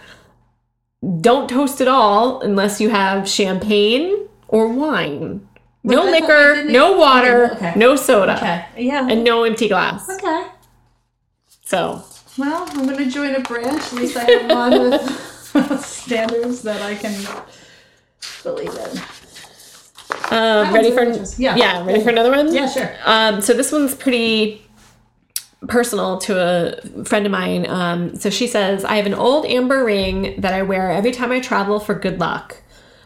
don't 1.21 1.49
toast 1.49 1.81
at 1.81 1.87
all 1.87 2.39
unless 2.41 2.79
you 2.79 2.89
have 2.91 3.27
champagne 3.27 4.27
or 4.47 4.67
wine. 4.67 5.47
No 5.87 6.01
But 6.03 6.13
I 6.15 6.19
thought 6.19 6.27
liquor, 6.27 6.63
no 6.71 6.97
water, 6.97 7.51
Okay. 7.53 7.73
no 7.75 7.95
soda, 7.95 8.37
Okay. 8.37 8.65
Yeah. 8.77 9.07
and 9.09 9.23
no 9.23 9.43
empty 9.43 9.67
glass. 9.67 10.09
okay. 10.09 10.47
So 11.63 12.03
Well, 12.37 12.65
I'm 12.69 12.85
going 12.85 12.97
to 12.97 13.09
join 13.09 13.35
a 13.35 13.39
branch. 13.41 13.81
At 13.91 13.93
least 13.93 14.17
I 14.17 14.23
have 14.23 14.49
one 14.51 14.89
with 14.91 15.85
standards 15.85 16.63
that 16.63 16.81
I 16.81 16.95
can 16.95 17.13
believe 18.43 18.73
in. 18.73 18.99
um, 20.31 20.73
ready 20.73 20.91
for. 20.91 21.03
Yeah. 21.39 21.55
yeah, 21.55 21.85
ready 21.85 22.03
for 22.03 22.09
another 22.09 22.31
one? 22.31 22.53
Yeah, 22.53 22.67
sure. 22.67 22.91
Um, 23.05 23.41
so 23.41 23.53
this 23.53 23.71
one's 23.71 23.93
pretty 23.95 24.61
personal 25.67 26.17
to 26.19 26.35
a 26.39 27.03
friend 27.05 27.25
of 27.25 27.31
mine. 27.31 27.67
Um, 27.69 28.15
so 28.15 28.29
she 28.29 28.47
says, 28.47 28.83
I 28.85 28.95
have 28.97 29.05
an 29.05 29.13
old 29.13 29.45
amber 29.45 29.83
ring 29.83 30.39
that 30.41 30.53
I 30.53 30.61
wear 30.63 30.91
every 30.91 31.11
time 31.11 31.31
I 31.31 31.39
travel 31.39 31.79
for 31.79 31.93
good 31.95 32.19
luck. 32.19 32.57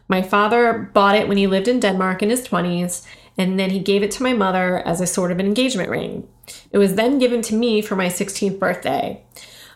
My 0.10 0.24
father 0.24 0.90
bought 0.94 1.16
it 1.16 1.28
when 1.28 1.38
he 1.38 1.48
lived 1.48 1.68
in 1.68 1.80
Denmark 1.80 2.24
in 2.24 2.32
his 2.32 2.46
20s, 2.46 3.06
and 3.38 3.58
then 3.58 3.70
he 3.70 3.80
gave 3.80 4.04
it 4.04 4.12
to 4.12 4.24
my 4.24 4.34
mother 4.34 4.80
as 4.80 5.00
a 5.00 5.08
sort 5.08 5.32
of 5.32 5.40
an 5.40 5.46
engagement 5.46 5.90
ring. 5.90 6.28
It 6.72 6.80
was 6.80 6.96
then 6.96 7.20
given 7.20 7.44
to 7.44 7.56
me 7.56 7.82
for 7.82 7.96
my 7.96 8.08
16th 8.08 8.60
birthday. 8.60 9.24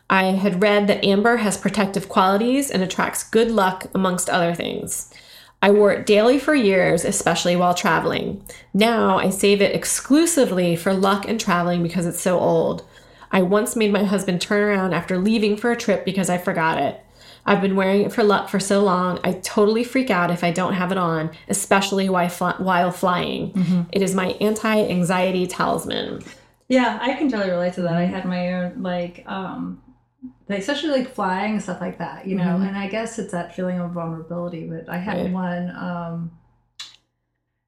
I 0.09 0.25
had 0.25 0.61
read 0.61 0.87
that 0.87 1.05
amber 1.05 1.37
has 1.37 1.55
protective 1.55 2.09
qualities 2.09 2.69
and 2.69 2.83
attracts 2.83 3.23
good 3.23 3.51
luck, 3.51 3.85
amongst 3.93 4.29
other 4.29 4.53
things. 4.53 5.13
I 5.61 5.71
wore 5.71 5.93
it 5.93 6.05
daily 6.05 6.39
for 6.39 6.53
years, 6.53 7.05
especially 7.05 7.55
while 7.55 7.73
traveling. 7.73 8.43
Now 8.73 9.17
I 9.17 9.29
save 9.29 9.61
it 9.61 9.75
exclusively 9.75 10.75
for 10.75 10.93
luck 10.93 11.25
and 11.27 11.39
traveling 11.39 11.83
because 11.83 12.05
it's 12.05 12.19
so 12.19 12.39
old. 12.39 12.85
I 13.31 13.43
once 13.43 13.75
made 13.75 13.93
my 13.93 14.03
husband 14.03 14.41
turn 14.41 14.61
around 14.61 14.93
after 14.93 15.17
leaving 15.17 15.55
for 15.55 15.71
a 15.71 15.77
trip 15.77 16.03
because 16.03 16.29
I 16.29 16.37
forgot 16.37 16.79
it. 16.79 17.02
I've 17.45 17.61
been 17.61 17.75
wearing 17.75 18.01
it 18.03 18.13
for 18.13 18.23
luck 18.23 18.47
for 18.49 18.59
so 18.59 18.83
long, 18.83 19.19
I 19.23 19.33
totally 19.33 19.83
freak 19.83 20.09
out 20.09 20.31
if 20.31 20.43
I 20.43 20.51
don't 20.51 20.73
have 20.73 20.91
it 20.91 20.97
on, 20.97 21.31
especially 21.49 22.07
while, 22.09 22.29
fly- 22.29 22.55
while 22.57 22.91
flying. 22.91 23.87
It 23.91 24.01
is 24.01 24.15
my 24.15 24.27
anti 24.39 24.87
anxiety 24.87 25.45
talisman. 25.47 26.21
Yeah, 26.69 26.97
I 27.01 27.13
can 27.15 27.29
totally 27.29 27.51
relate 27.51 27.73
to 27.73 27.81
that. 27.83 27.93
I 27.95 28.05
had 28.05 28.25
my 28.25 28.53
own 28.53 28.81
like 28.81 29.23
um 29.27 29.81
especially 30.49 30.89
like 30.91 31.13
flying 31.13 31.53
and 31.53 31.61
stuff 31.61 31.81
like 31.81 31.97
that, 31.97 32.27
you 32.27 32.35
know. 32.35 32.57
And 32.57 32.77
I 32.77 32.87
guess 32.87 33.19
it's 33.19 33.31
that 33.33 33.55
feeling 33.55 33.79
of 33.79 33.91
vulnerability. 33.91 34.65
But 34.67 34.87
I 34.89 34.97
had 34.97 35.17
Right. 35.17 35.31
one 35.31 35.69
um 35.75 36.31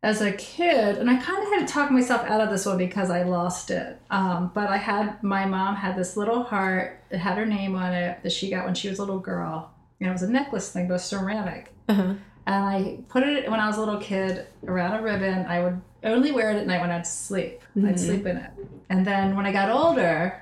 as 0.05 0.21
a 0.21 0.31
kid, 0.33 0.99
and 0.99 1.09
I 1.09 1.15
kind 1.15 1.41
of 1.41 1.49
had 1.49 1.67
to 1.67 1.73
talk 1.73 1.89
myself 1.89 2.21
out 2.27 2.39
of 2.39 2.51
this 2.51 2.67
one 2.67 2.77
because 2.77 3.09
I 3.09 3.23
lost 3.23 3.71
it. 3.71 3.99
Um, 4.11 4.51
but 4.53 4.69
I 4.69 4.77
had 4.77 5.21
my 5.23 5.47
mom 5.47 5.75
had 5.75 5.97
this 5.97 6.15
little 6.15 6.43
heart. 6.43 7.01
It 7.09 7.17
had 7.17 7.39
her 7.39 7.45
name 7.45 7.75
on 7.75 7.91
it 7.91 8.21
that 8.21 8.31
she 8.31 8.51
got 8.51 8.65
when 8.65 8.75
she 8.75 8.87
was 8.87 8.99
a 8.99 9.01
little 9.01 9.17
girl. 9.17 9.73
And 9.99 10.07
it 10.07 10.13
was 10.13 10.21
a 10.21 10.29
necklace 10.29 10.71
thing, 10.71 10.87
but 10.87 10.99
ceramic. 10.99 11.73
Uh-huh. 11.89 12.13
And 12.45 12.65
I 12.65 12.99
put 13.09 13.23
it 13.23 13.49
when 13.49 13.59
I 13.59 13.65
was 13.65 13.77
a 13.77 13.79
little 13.79 13.99
kid 13.99 14.45
around 14.67 14.99
a 14.99 15.01
ribbon. 15.01 15.47
I 15.47 15.63
would 15.63 15.81
only 16.03 16.31
wear 16.31 16.51
it 16.51 16.57
at 16.57 16.67
night 16.67 16.81
when 16.81 16.91
I'd 16.91 17.07
sleep. 17.07 17.63
I'd 17.83 17.99
sleep 17.99 18.27
in 18.27 18.37
it. 18.37 18.51
And 18.89 19.07
then 19.07 19.35
when 19.35 19.47
I 19.47 19.51
got 19.51 19.71
older, 19.71 20.39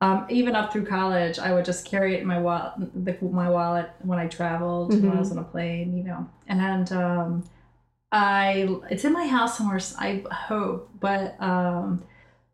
um, 0.00 0.24
even 0.30 0.54
up 0.54 0.72
through 0.72 0.86
college, 0.86 1.38
I 1.38 1.52
would 1.52 1.66
just 1.66 1.84
carry 1.84 2.14
it 2.14 2.22
in 2.22 2.26
my 2.26 2.40
wallet, 2.40 3.22
my 3.22 3.50
wallet 3.50 3.90
when 3.98 4.18
I 4.18 4.26
traveled, 4.26 4.94
when 5.02 5.12
I 5.12 5.18
was 5.20 5.30
on 5.30 5.36
a 5.36 5.44
plane, 5.44 5.94
you 5.98 6.04
know. 6.04 6.26
And 6.48 6.90
um, 6.92 7.44
I, 8.12 8.68
it's 8.90 9.04
in 9.04 9.12
my 9.12 9.26
house 9.26 9.56
somewhere. 9.58 9.80
I 9.98 10.24
hope, 10.32 10.90
but 10.98 11.40
um, 11.40 12.02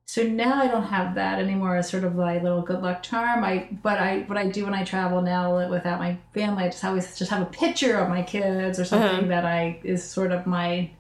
so 0.05 0.23
now 0.23 0.61
I 0.63 0.69
don't 0.69 0.85
have 0.85 1.15
that 1.15 1.39
anymore 1.41 1.77
as 1.77 1.89
sort 1.89 2.05
of 2.05 2.15
my 2.15 2.39
little 2.43 2.63
good 2.63 2.83
luck 2.83 3.03
charm. 3.03 3.43
I, 3.43 3.69
but 3.83 3.99
I, 3.99 4.21
what 4.27 4.37
I 4.39 4.49
do 4.49 4.65
when 4.65 4.75
I 4.75 4.85
travel 4.85 5.23
now 5.23 5.69
without 5.71 5.99
my 5.99 6.19
family, 6.35 6.65
I 6.65 6.69
just 6.69 6.85
always 6.85 7.17
just 7.19 7.31
have 7.31 7.43
a 7.43 7.47
picture 7.47 7.97
of 7.99 8.09
my 8.09 8.23
kids 8.23 8.79
or 8.79 8.85
something 8.85 9.09
Uh-huh. 9.09 9.29
that 9.29 9.45
I 9.47 9.81
is 9.83 10.05
sort 10.05 10.31
of 10.31 10.47
my 10.47 10.91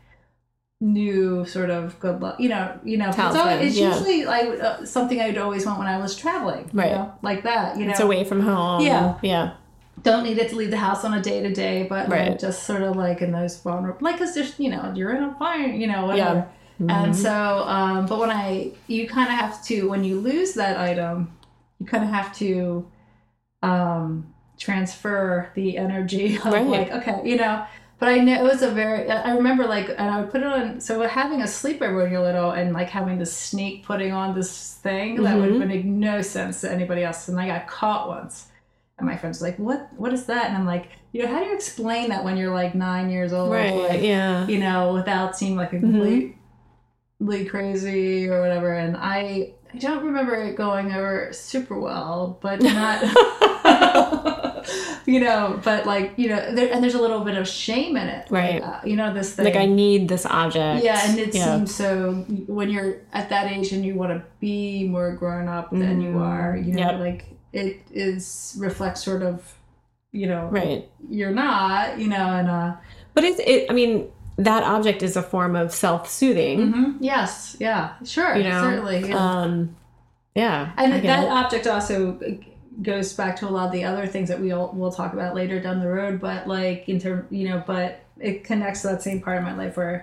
new 0.80 1.44
sort 1.46 1.70
of 1.70 1.98
good 2.00 2.20
luck. 2.20 2.40
You 2.40 2.48
know, 2.48 2.78
you 2.84 2.96
know. 2.96 3.10
So 3.10 3.48
it's 3.48 3.76
yeah. 3.76 3.88
usually 3.92 4.24
like 4.24 4.48
uh, 4.60 4.84
something 4.84 5.20
I'd 5.20 5.38
always 5.38 5.64
want 5.66 5.78
when 5.78 5.88
I 5.88 5.98
was 5.98 6.16
traveling, 6.16 6.70
you 6.72 6.80
Right. 6.80 6.92
know, 6.92 7.14
like 7.22 7.42
that. 7.44 7.76
You 7.78 7.84
know, 7.84 7.90
It's 7.92 8.00
away 8.00 8.24
from 8.24 8.40
home. 8.40 8.82
Yeah. 8.84 9.18
Yeah. 9.22 9.54
Don't 10.02 10.24
need 10.24 10.38
it 10.38 10.50
to 10.50 10.56
leave 10.56 10.70
the 10.70 10.76
house 10.76 11.04
on 11.04 11.14
a 11.14 11.22
day 11.22 11.42
to 11.42 11.52
day, 11.52 11.86
but 11.88 12.08
like, 12.08 12.38
just 12.38 12.64
sort 12.64 12.82
of 12.82 12.96
like 12.96 13.22
in 13.22 13.32
those 13.32 13.58
vulnerable, 13.60 13.98
like, 14.02 14.18
cause 14.18 14.34
there's, 14.34 14.58
you 14.60 14.68
know, 14.70 14.92
you're 14.94 15.14
in 15.14 15.22
a 15.24 15.34
fire, 15.38 15.66
you 15.66 15.86
know, 15.86 16.06
whatever. 16.06 16.48
And 16.90 17.16
so, 17.16 17.32
um, 17.66 18.06
but 18.06 18.18
when 18.18 18.30
I, 18.30 18.72
you 18.86 19.08
kind 19.08 19.28
of 19.28 19.34
have 19.34 19.64
to, 19.66 19.88
when 19.88 20.04
you 20.04 20.20
lose 20.20 20.52
that 20.54 20.76
item, 20.78 21.32
you 21.80 21.86
kind 21.86 22.04
of 22.04 22.10
have 22.10 22.36
to, 22.36 22.86
um, 23.62 24.32
transfer 24.58 25.50
the 25.54 25.76
energy 25.78 26.36
of 26.44 26.44
Right. 26.44 26.66
like, 26.66 26.90
okay, 26.92 27.20
you 27.24 27.36
know, 27.36 27.64
but 27.98 28.10
I 28.10 28.18
know 28.18 28.34
it 28.34 28.42
was 28.42 28.60
a 28.60 28.70
very, 28.70 29.10
I 29.10 29.34
remember 29.34 29.66
like, 29.66 29.88
and 29.88 30.00
I 30.10 30.20
would 30.20 30.30
put 30.30 30.42
it 30.42 30.46
on, 30.46 30.80
so 30.80 31.00
having 31.08 31.40
a 31.40 31.44
sleepover 31.46 32.02
when 32.02 32.12
you're 32.12 32.20
little 32.20 32.50
and 32.50 32.74
like 32.74 32.90
having 32.90 33.18
to 33.20 33.26
sneak 33.26 33.84
putting 33.84 34.12
on 34.12 34.34
this 34.34 34.74
thing 34.74 35.22
that 35.22 35.38
would 35.38 35.58
make 35.66 35.84
no 35.86 36.20
sense 36.20 36.60
to 36.60 36.70
anybody 36.70 37.04
else. 37.04 37.28
And 37.28 37.40
I 37.40 37.46
got 37.46 37.66
caught 37.66 38.08
once. 38.08 38.48
And 38.98 39.06
my 39.06 39.16
friend's 39.16 39.42
like, 39.42 39.58
"What? 39.58 39.90
What 39.96 40.12
is 40.14 40.24
that?" 40.26 40.46
And 40.48 40.56
I'm 40.56 40.64
like, 40.66 40.88
"You 41.12 41.22
know, 41.22 41.28
how 41.28 41.40
do 41.40 41.46
you 41.46 41.54
explain 41.54 42.08
that 42.08 42.24
when 42.24 42.36
you're 42.38 42.54
like 42.54 42.74
nine 42.74 43.10
years 43.10 43.32
old, 43.32 43.52
Right. 43.52 43.74
like, 43.74 44.02
yeah. 44.02 44.46
you 44.46 44.58
know, 44.58 44.94
without 44.94 45.36
seeming 45.36 45.56
like 45.56 45.72
a 45.74 45.80
completely 45.80 47.44
crazy 47.46 48.28
or 48.28 48.40
whatever?" 48.40 48.72
And 48.74 48.96
I, 48.96 49.52
I 49.74 49.78
don't 49.78 50.04
remember 50.04 50.34
it 50.36 50.56
going 50.56 50.92
over 50.92 51.28
super 51.32 51.78
well, 51.78 52.38
but 52.40 52.62
not, 52.62 53.02
you 55.06 55.20
know, 55.20 55.60
but 55.62 55.84
like 55.84 56.14
you 56.16 56.30
know, 56.30 56.54
there, 56.54 56.72
and 56.72 56.82
there's 56.82 56.94
a 56.94 57.00
little 57.00 57.20
bit 57.20 57.36
of 57.36 57.46
shame 57.46 57.98
in 57.98 58.08
it, 58.08 58.28
Right. 58.30 58.62
Uh, 58.62 58.80
you 58.84 58.96
know, 58.96 59.12
this 59.12 59.34
thing, 59.34 59.44
Like 59.44 59.56
I 59.56 59.66
need 59.66 60.08
this 60.08 60.24
object. 60.24 60.82
yeah, 60.84 61.02
and 61.10 61.18
it 61.18 61.34
Yeah. 61.34 61.56
seems 61.58 61.74
so 61.74 62.24
when 62.46 62.70
you're 62.70 62.96
at 63.12 63.28
that 63.28 63.52
age 63.52 63.72
and 63.72 63.84
you 63.84 63.94
want 63.94 64.12
to 64.12 64.22
be 64.40 64.88
more 64.88 65.12
grown 65.14 65.48
up 65.48 65.70
than 65.70 66.00
you 66.00 66.12
Mhm. 66.12 66.26
are, 66.26 66.56
you 66.56 66.72
know, 66.72 66.92
Yep. 66.92 67.00
like 67.00 67.24
it 67.56 67.80
is 67.92 68.54
reflects 68.58 69.02
sort 69.04 69.22
of 69.22 69.54
you 70.12 70.26
know, 70.26 70.46
Right. 70.50 70.88
you're 71.10 71.30
not, 71.32 71.98
you 71.98 72.08
know, 72.08 72.16
and 72.38 72.48
uh, 72.48 72.76
But 73.14 73.24
it's 73.24 73.38
it. 73.40 73.66
I 73.70 73.74
mean, 73.74 74.08
that 74.38 74.62
object 74.62 75.02
is 75.02 75.14
a 75.16 75.22
form 75.22 75.54
of 75.56 75.74
self-soothing. 75.74 76.72
mhm, 76.72 76.96
yes, 77.00 77.56
yeah, 77.60 77.94
sure, 78.04 78.34
You 78.36 78.44
know. 78.44 78.62
certainly, 78.62 79.08
yeah. 79.10 79.16
Um. 79.16 79.76
Yeah. 80.34 80.72
and 80.78 80.92
that 81.04 81.24
it. 81.24 81.30
object 81.30 81.66
also 81.66 82.18
goes 82.82 83.12
back 83.14 83.36
to 83.36 83.48
a 83.48 83.50
lot 83.50 83.66
of 83.66 83.72
the 83.72 83.84
other 83.84 84.06
things 84.06 84.28
that 84.28 84.40
we'll 84.40 84.70
we'll 84.74 84.92
talk 84.92 85.12
about 85.12 85.34
later 85.34 85.60
down 85.60 85.80
the 85.80 85.88
road. 85.88 86.20
But 86.20 86.46
like 86.46 86.88
in 86.88 86.98
term, 86.98 87.26
you 87.30 87.48
know, 87.48 87.62
but 87.66 88.00
it 88.18 88.44
connects 88.44 88.82
to 88.82 88.88
that 88.88 89.02
same 89.02 89.20
part 89.20 89.38
of 89.38 89.44
my 89.44 89.54
life 89.56 89.76
where 89.76 90.02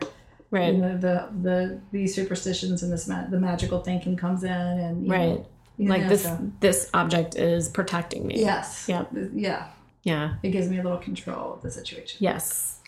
right. 0.52 0.74
you 0.74 0.80
know 0.80 0.96
the 0.98 1.30
the 1.42 1.80
these 1.92 2.14
superstitions 2.16 2.84
and 2.84 2.92
this 2.92 3.08
ma- 3.08 3.26
the 3.30 3.40
magical 3.40 3.80
thinking 3.82 4.16
comes 4.16 4.44
in 4.44 4.52
and 4.52 5.04
you 5.04 5.10
know, 5.10 5.16
Right. 5.16 5.46
You 5.78 5.90
Like 5.90 6.08
this. 6.08 6.24
so- 6.24 6.52
This 6.60 6.90
object 6.94 7.36
is 7.36 7.70
protecting 7.70 8.26
me. 8.28 8.40
Yes. 8.40 8.86
Yep. 8.88 9.10
Yeah. 9.34 9.68
Yeah. 10.04 10.34
It 10.44 10.50
gives 10.50 10.68
me 10.70 10.80
a 10.80 10.84
little 10.84 10.98
control 10.98 11.54
of 11.54 11.62
the 11.62 11.72
situation. 11.72 12.18
Yes. 12.22 12.80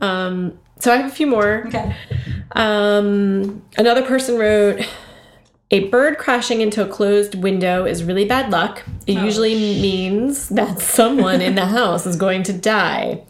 Um. 0.00 0.58
So 0.80 0.92
I 0.92 0.96
have 0.96 1.06
a 1.10 1.14
few 1.14 1.26
more. 1.26 1.64
Okay. 1.68 1.94
Um, 2.52 3.62
another 3.78 4.02
person 4.02 4.36
wrote, 4.38 4.80
"A 5.70 5.88
bird 5.88 6.18
crashing 6.18 6.60
into 6.60 6.82
a 6.84 6.88
closed 6.88 7.34
window 7.36 7.84
is 7.86 8.02
really 8.04 8.24
bad 8.24 8.50
luck. 8.50 8.82
It 9.06 9.16
Oh, 9.16 9.24
usually 9.24 9.54
means 9.54 10.48
that 10.50 10.80
someone 10.80 11.40
in 11.40 11.54
the 11.54 11.66
house 11.78 12.06
is 12.06 12.16
going 12.16 12.42
to 12.44 12.52
die." 12.52 13.22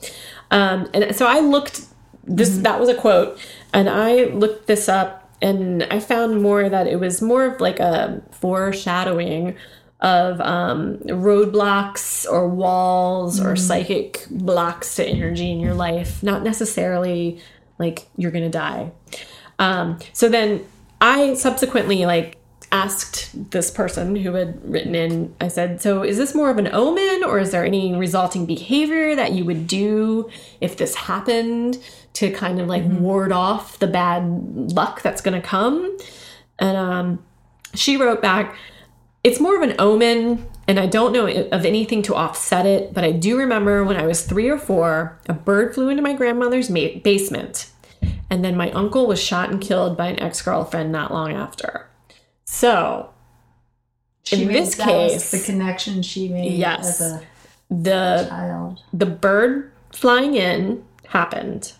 Um, 0.50 0.88
and 0.94 1.14
so 1.14 1.26
I 1.26 1.40
looked. 1.40 1.82
This 2.24 2.56
that 2.58 2.80
was 2.80 2.88
a 2.88 2.94
quote, 2.94 3.38
and 3.74 3.88
I 3.88 4.24
looked 4.24 4.66
this 4.66 4.88
up, 4.88 5.23
and 5.42 5.82
I 5.84 6.00
found 6.00 6.42
more 6.42 6.68
that 6.68 6.86
it 6.86 6.96
was 7.00 7.20
more 7.20 7.44
of 7.44 7.60
like 7.60 7.80
a 7.80 8.22
foreshadowing 8.30 9.56
of 10.00 10.40
um, 10.40 10.98
roadblocks 10.98 12.30
or 12.30 12.48
walls 12.48 13.40
or 13.40 13.56
psychic 13.56 14.26
blocks 14.30 14.96
to 14.96 15.06
energy 15.06 15.50
in 15.50 15.60
your 15.60 15.74
life, 15.74 16.22
not 16.22 16.42
necessarily 16.42 17.40
like 17.78 18.06
you're 18.16 18.30
gonna 18.30 18.50
die. 18.50 18.92
Um, 19.58 19.98
so 20.12 20.28
then 20.28 20.64
I 21.00 21.34
subsequently 21.34 22.06
like 22.06 22.38
asked 22.70 23.50
this 23.52 23.70
person 23.70 24.16
who 24.16 24.34
had 24.34 24.68
written 24.68 24.94
in, 24.94 25.34
I 25.40 25.48
said, 25.48 25.80
So 25.80 26.02
is 26.02 26.16
this 26.18 26.34
more 26.34 26.50
of 26.50 26.58
an 26.58 26.68
omen 26.72 27.22
or 27.24 27.38
is 27.38 27.52
there 27.52 27.64
any 27.64 27.94
resulting 27.94 28.46
behavior 28.46 29.14
that 29.14 29.32
you 29.32 29.44
would 29.44 29.66
do 29.66 30.28
if 30.60 30.76
this 30.76 30.94
happened 30.96 31.78
to 32.14 32.30
kind 32.30 32.60
of 32.60 32.66
like 32.68 32.84
ward 32.84 33.32
off 33.32 33.78
the 33.78 33.86
bad 33.86 34.24
luck 34.72 35.02
that's 35.02 35.20
gonna 35.20 35.40
come? 35.42 35.96
And 36.58 36.76
um, 36.76 37.24
she 37.74 37.96
wrote 37.96 38.22
back, 38.22 38.56
it's 39.22 39.40
more 39.40 39.56
of 39.56 39.62
an 39.62 39.74
omen, 39.78 40.46
and 40.68 40.78
I 40.78 40.86
don't 40.86 41.12
know 41.12 41.26
of 41.26 41.64
anything 41.64 42.02
to 42.02 42.14
offset 42.14 42.66
it, 42.66 42.94
but 42.94 43.04
I 43.04 43.10
do 43.12 43.36
remember 43.38 43.84
when 43.84 43.96
I 43.96 44.06
was 44.06 44.24
three 44.24 44.48
or 44.48 44.58
four, 44.58 45.18
a 45.28 45.32
bird 45.32 45.74
flew 45.74 45.88
into 45.88 46.02
my 46.02 46.12
grandmother's 46.12 46.70
ma- 46.70 46.98
basement, 47.02 47.70
and 48.30 48.44
then 48.44 48.56
my 48.56 48.70
uncle 48.72 49.06
was 49.06 49.20
shot 49.22 49.50
and 49.50 49.60
killed 49.60 49.96
by 49.96 50.06
an 50.08 50.20
ex 50.20 50.40
girlfriend 50.42 50.92
not 50.92 51.12
long 51.12 51.32
after. 51.32 51.88
So, 52.44 53.10
She 54.22 54.42
In 54.42 54.48
this 54.48 54.74
case- 54.74 55.30
the 55.32 55.38
connection 55.52 56.00
she 56.02 56.28
made 56.28 56.52
Yes. 56.52 56.98
as 57.00 57.12
a 57.12 57.22
the 57.70 58.26
child. 58.28 58.80
the 58.92 59.04
bird 59.06 59.70
flying 59.92 60.34
in 60.34 60.82
happened. 61.08 61.72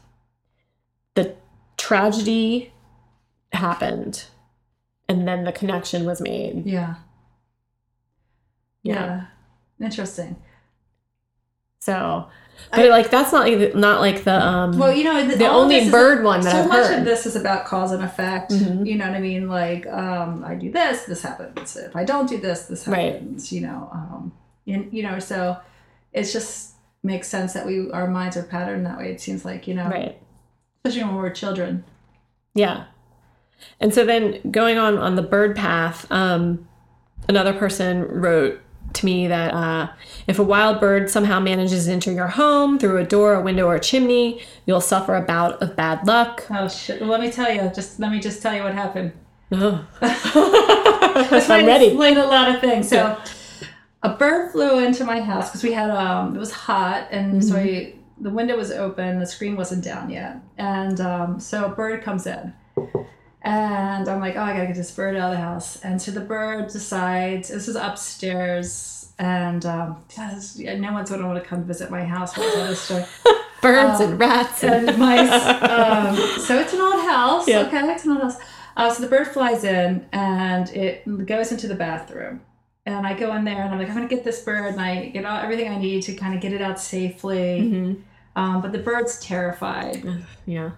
The 1.77 1.83
tragedy 1.83 2.73
happened, 3.53 4.25
and 5.09 5.27
then 5.29 5.45
the 5.45 5.53
connection 5.53 6.05
was 6.07 6.21
made. 6.21 6.65
Yeah. 6.67 6.95
Yeah. 8.83 8.95
Yeah. 9.81 9.87
Interesting. 9.87 10.37
So, 11.81 12.29
but 12.71 12.89
like 12.89 13.11
that's 13.11 13.33
not 13.33 13.47
like 13.47 13.59
the, 13.73 13.79
not 13.79 14.01
like 14.01 14.25
the 14.25 14.35
um. 14.43 14.79
Well, 14.79 14.93
you 14.95 15.05
know, 15.05 15.27
the 15.27 15.47
all 15.47 15.63
only 15.63 15.77
this 15.77 15.87
is- 15.87 15.93
bird 15.93 16.25
one 16.25 16.41
that 16.43 16.53
so 16.53 16.61
I've 16.63 16.69
much 16.69 16.87
heard. 16.89 16.99
of 17.01 17.05
this 17.05 17.27
is 17.27 17.37
about 17.37 17.67
cause 17.67 17.93
and 17.93 18.03
effect. 18.03 18.53
Mhm. 18.53 18.87
You 18.87 18.97
know 18.97 19.07
what 19.07 19.17
I 19.17 19.21
mean? 19.21 19.49
Like, 19.49 19.87
um, 19.87 20.45
I 20.47 20.55
do 20.55 20.71
this, 20.71 21.05
this 21.05 21.23
happens. 21.23 21.77
If 21.77 21.95
I 21.95 22.05
don't 22.05 22.29
do 22.29 22.39
this, 22.39 22.67
this 22.67 22.87
Right. 22.89 23.13
happens. 23.15 23.53
You 23.53 23.63
know, 23.63 23.89
um, 23.93 24.33
and, 24.67 24.91
you 24.93 25.03
know, 25.03 25.19
so 25.19 25.59
it's 26.13 26.33
just 26.33 26.73
makes 27.03 27.29
sense 27.29 27.53
that 27.53 27.67
we 27.67 27.91
our 27.91 28.07
minds 28.09 28.37
are 28.39 28.43
patterned 28.45 28.87
that 28.87 28.97
way. 28.97 29.11
It 29.11 29.21
seems 29.21 29.45
like 29.45 29.67
you 29.69 29.75
know, 29.75 29.89
right. 29.89 30.19
Especially 30.85 31.09
when 31.09 31.17
we're 31.17 31.31
children. 31.31 31.83
Yeah. 32.55 32.85
And 33.81 33.95
so 33.95 34.05
then 34.05 34.39
going 34.51 34.77
on 34.77 34.99
on 34.99 35.17
the 35.17 35.23
bird 35.23 35.57
path, 35.57 36.07
um, 36.11 36.69
another 37.27 37.55
person 37.55 38.03
wrote 38.03 38.61
to 38.93 39.07
me 39.07 39.27
that 39.27 39.55
uh, 39.55 39.89
if 40.27 40.39
a 40.39 40.43
wild 40.43 40.81
bird 40.81 41.09
somehow 41.09 41.41
manages 41.41 41.87
to 41.87 41.93
enter 41.93 42.13
your 42.13 42.27
home 42.29 42.79
through 42.79 42.99
a 42.99 43.05
door, 43.05 43.35
a 43.35 43.41
window, 43.41 43.67
or 43.67 43.77
a 43.77 43.81
chimney, 43.81 44.43
you'll 44.67 44.83
suffer 44.83 45.15
a 45.15 45.23
bout 45.23 45.61
of 45.63 45.75
bad 45.75 46.07
luck. 46.07 46.47
Oh 46.51 46.69
shit! 46.69 47.01
Well, 47.01 47.09
let 47.09 47.21
me 47.21 47.33
tell 47.33 47.51
you. 47.51 47.63
Just 47.75 47.99
let 47.99 48.13
me 48.13 48.21
just 48.21 48.43
tell 48.43 48.55
you 48.55 48.63
what 48.63 48.75
happened. 48.75 49.13
Oh. 49.53 49.87
I'm 50.03 51.67
ready. 51.67 51.87
Explain 51.87 52.19
a 52.19 52.27
lot 52.27 52.55
of 52.55 52.61
things. 52.61 52.89
So, 52.89 53.19
a 54.03 54.11
bird 54.11 54.53
flew 54.53 54.85
into 54.85 55.05
my 55.05 55.23
house 55.23 55.49
because 55.49 55.63
we 55.63 55.73
had 55.73 55.89
um, 55.89 56.37
it 56.37 56.39
was 56.39 56.53
hot, 56.53 57.09
and 57.11 57.43
so 57.43 57.55
Mm-hmm. 57.55 57.69
I, 57.69 58.04
the 58.21 58.31
window 58.31 58.57
was 58.57 58.71
open, 58.71 59.19
the 59.19 59.27
screen 59.27 59.57
wasn't 59.57 59.85
down 59.85 60.11
yet, 60.11 60.39
and 60.59 61.01
um, 61.01 61.41
so 61.41 61.65
a 61.67 61.69
bird 61.69 62.03
comes 62.03 62.27
in, 62.27 62.53
and 63.43 64.09
I'm 64.09 64.21
like, 64.21 64.37
oh, 64.37 64.43
I 64.43 64.53
gotta 64.55 64.67
get 64.67 64.77
this 64.77 64.91
bird 64.91 65.17
out 65.17 65.33
of 65.33 65.39
the 65.39 65.43
house, 65.45 65.81
and 65.83 66.01
so 66.01 66.11
the 66.13 66.21
bird 66.21 66.69
decides 66.69 67.49
this 67.49 67.69
is 67.69 67.77
upstairs, 67.77 69.13
and 69.19 69.65
um, 69.67 70.05
yeah, 70.57 70.77
no 70.79 70.93
one's 70.93 71.11
gonna 71.11 71.27
want 71.27 71.43
to 71.43 71.49
come 71.49 71.65
visit 71.65 71.91
my 71.91 72.05
house. 72.05 72.37
I'll 72.39 72.51
tell 72.53 72.67
this 72.69 72.81
story 72.81 73.05
Birds 73.63 74.01
Um, 74.01 74.11
and 74.11 74.21
rats. 74.21 74.63
And, 74.63 74.89
and 74.91 74.99
mice. 74.99 75.31
Um, 75.65 76.17
so 76.41 76.59
it's 76.61 76.73
an 76.75 76.81
old 76.83 77.03
house. 77.03 77.49
Yeah. 77.49 77.61
Okay, 77.61 77.81
it's 77.93 78.05
an 78.05 78.13
old 78.13 78.21
house. 78.23 78.37
Uh, 78.77 78.93
so 78.93 79.03
the 79.03 79.09
bird 79.09 79.27
flies 79.29 79.65
in 79.65 80.07
and 80.13 80.69
it 80.71 81.27
goes 81.27 81.51
into 81.51 81.67
the 81.67 81.75
bathroom. 81.75 82.43
And 82.87 83.07
I 83.07 83.15
go 83.15 83.35
in 83.35 83.45
there 83.45 83.63
and 83.63 83.73
I'm 83.73 83.79
like, 83.79 83.89
I'm 83.89 83.95
gonna 83.95 84.09
get 84.09 84.25
this 84.25 84.43
bird 84.43 84.67
and 84.73 84.81
I 84.81 85.07
get 85.07 85.25
all, 85.25 85.39
everything 85.39 85.71
I 85.73 85.79
need 85.79 86.03
to 86.03 86.15
kind 86.15 86.35
of 86.35 86.41
get 86.41 86.53
it 86.53 86.61
out 86.61 86.79
safely. 86.79 87.61
Mhm. 87.61 88.03
Um, 88.37 88.61
but 88.61 88.73
the 88.73 88.79
bird's 88.79 89.19
terrified. 89.21 90.05
Yeah. 90.45 90.73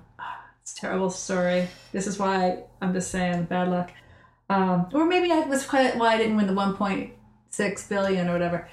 It's 0.63 0.73
a 0.77 0.81
terrible 0.81 1.11
story. 1.11 1.69
This 1.93 2.07
is 2.07 2.19
why 2.19 2.65
I'm 2.81 2.93
just 2.93 3.11
saying 3.11 3.45
bad 3.45 3.69
luck. 3.69 3.91
Um, 4.51 4.89
or 4.93 5.05
maybe 5.07 5.33
I 5.33 5.41
was 5.41 5.67
quite 5.67 5.97
why 5.97 6.15
I 6.15 6.19
didn't 6.19 6.37
win 6.37 6.47
the 6.47 6.53
1.6 6.53 7.89
billion 7.89 8.29
or 8.29 8.33
whatever. 8.35 8.69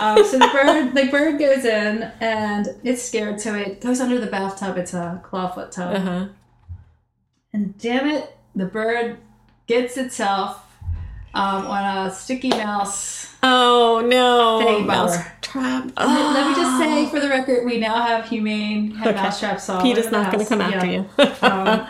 Um, 0.00 0.24
so 0.24 0.38
the 0.38 0.48
bird, 0.52 0.94
the 0.94 1.10
bird 1.10 1.38
goes 1.38 1.64
in 1.66 2.10
and 2.20 2.68
it's 2.84 3.02
scared, 3.02 3.40
so 3.40 3.54
it 3.54 3.80
goes 3.82 4.00
under 4.00 4.18
the 4.20 4.26
bathtub. 4.28 4.78
It's 4.78 4.94
a 4.94 5.20
clawfoot 5.24 5.70
tub, 5.72 5.96
Uh 5.96 6.00
huh. 6.00 6.26
and 7.52 7.76
damn 7.78 8.06
it, 8.08 8.36
the 8.54 8.64
bird 8.66 9.18
gets 9.66 9.96
itself 9.96 10.64
um, 11.38 11.66
on 11.66 12.06
a 12.06 12.10
sticky 12.14 12.50
mouse. 12.50 13.26
Oh 13.42 14.02
no. 14.04 14.78
You, 14.78 14.84
Mouse 14.84 15.16
trap. 15.42 15.90
Let 15.96 16.48
me 16.48 16.54
just 16.54 16.78
say, 16.78 17.06
for 17.08 17.20
the 17.20 17.28
record, 17.28 17.64
we 17.64 17.78
now 17.78 18.02
have 18.02 18.28
humane 18.28 18.90
head 18.92 19.08
Okay. 19.14 19.22
mouse 19.22 19.38
traps 19.38 19.68
all 19.68 19.80
Pete 19.82 19.96
is 19.98 20.10
not 20.10 20.32
going 20.32 20.44
to 20.44 20.48
come 20.48 20.60
after 20.60 20.86
Yeah. 20.86 21.04
you. 21.18 21.32
Um, 21.42 21.86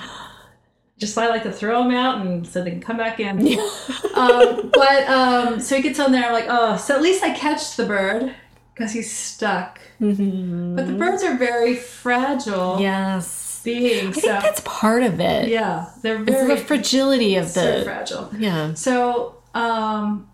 just 0.99 1.17
I 1.17 1.29
like 1.29 1.45
to 1.45 1.53
throw 1.53 1.85
them 1.85 1.93
out 1.93 2.21
and 2.27 2.47
so 2.47 2.63
they 2.63 2.71
can 2.71 2.81
come 2.81 2.97
back 2.99 3.21
in. 3.21 3.39
um, 4.15 4.71
but 4.75 5.09
um, 5.09 5.61
so 5.61 5.77
he 5.77 5.83
gets 5.83 5.99
on 6.01 6.13
there. 6.13 6.27
I'm 6.27 6.33
like, 6.33 6.47
oh, 6.49 6.77
so 6.77 6.95
at 6.95 7.01
least 7.03 7.23
I 7.23 7.33
catch 7.33 7.77
the 7.77 7.87
bird 7.87 8.35
because 8.75 8.93
he's 8.93 9.11
stuck. 9.11 9.81
Mhm. 10.01 10.77
But 10.77 10.87
the 10.87 10.93
birds 10.95 11.23
are 11.23 11.37
very 11.37 11.75
fragile 11.77 12.79
Yes. 12.81 13.61
beings. 13.65 14.19
I 14.19 14.21
So 14.21 14.29
think 14.29 14.43
that's 14.43 14.61
part 14.65 15.03
of 15.05 15.19
it. 15.21 15.49
yeah, 15.49 15.87
they're 16.03 16.21
It's 16.23 16.31
very 16.31 16.55
the 16.57 16.57
fragility 16.59 17.37
of 17.37 17.49
so 17.49 17.79
the. 17.79 17.85
fragile. 17.85 18.31
Yeah. 18.37 18.75
So 18.75 19.37
um, 19.59 20.31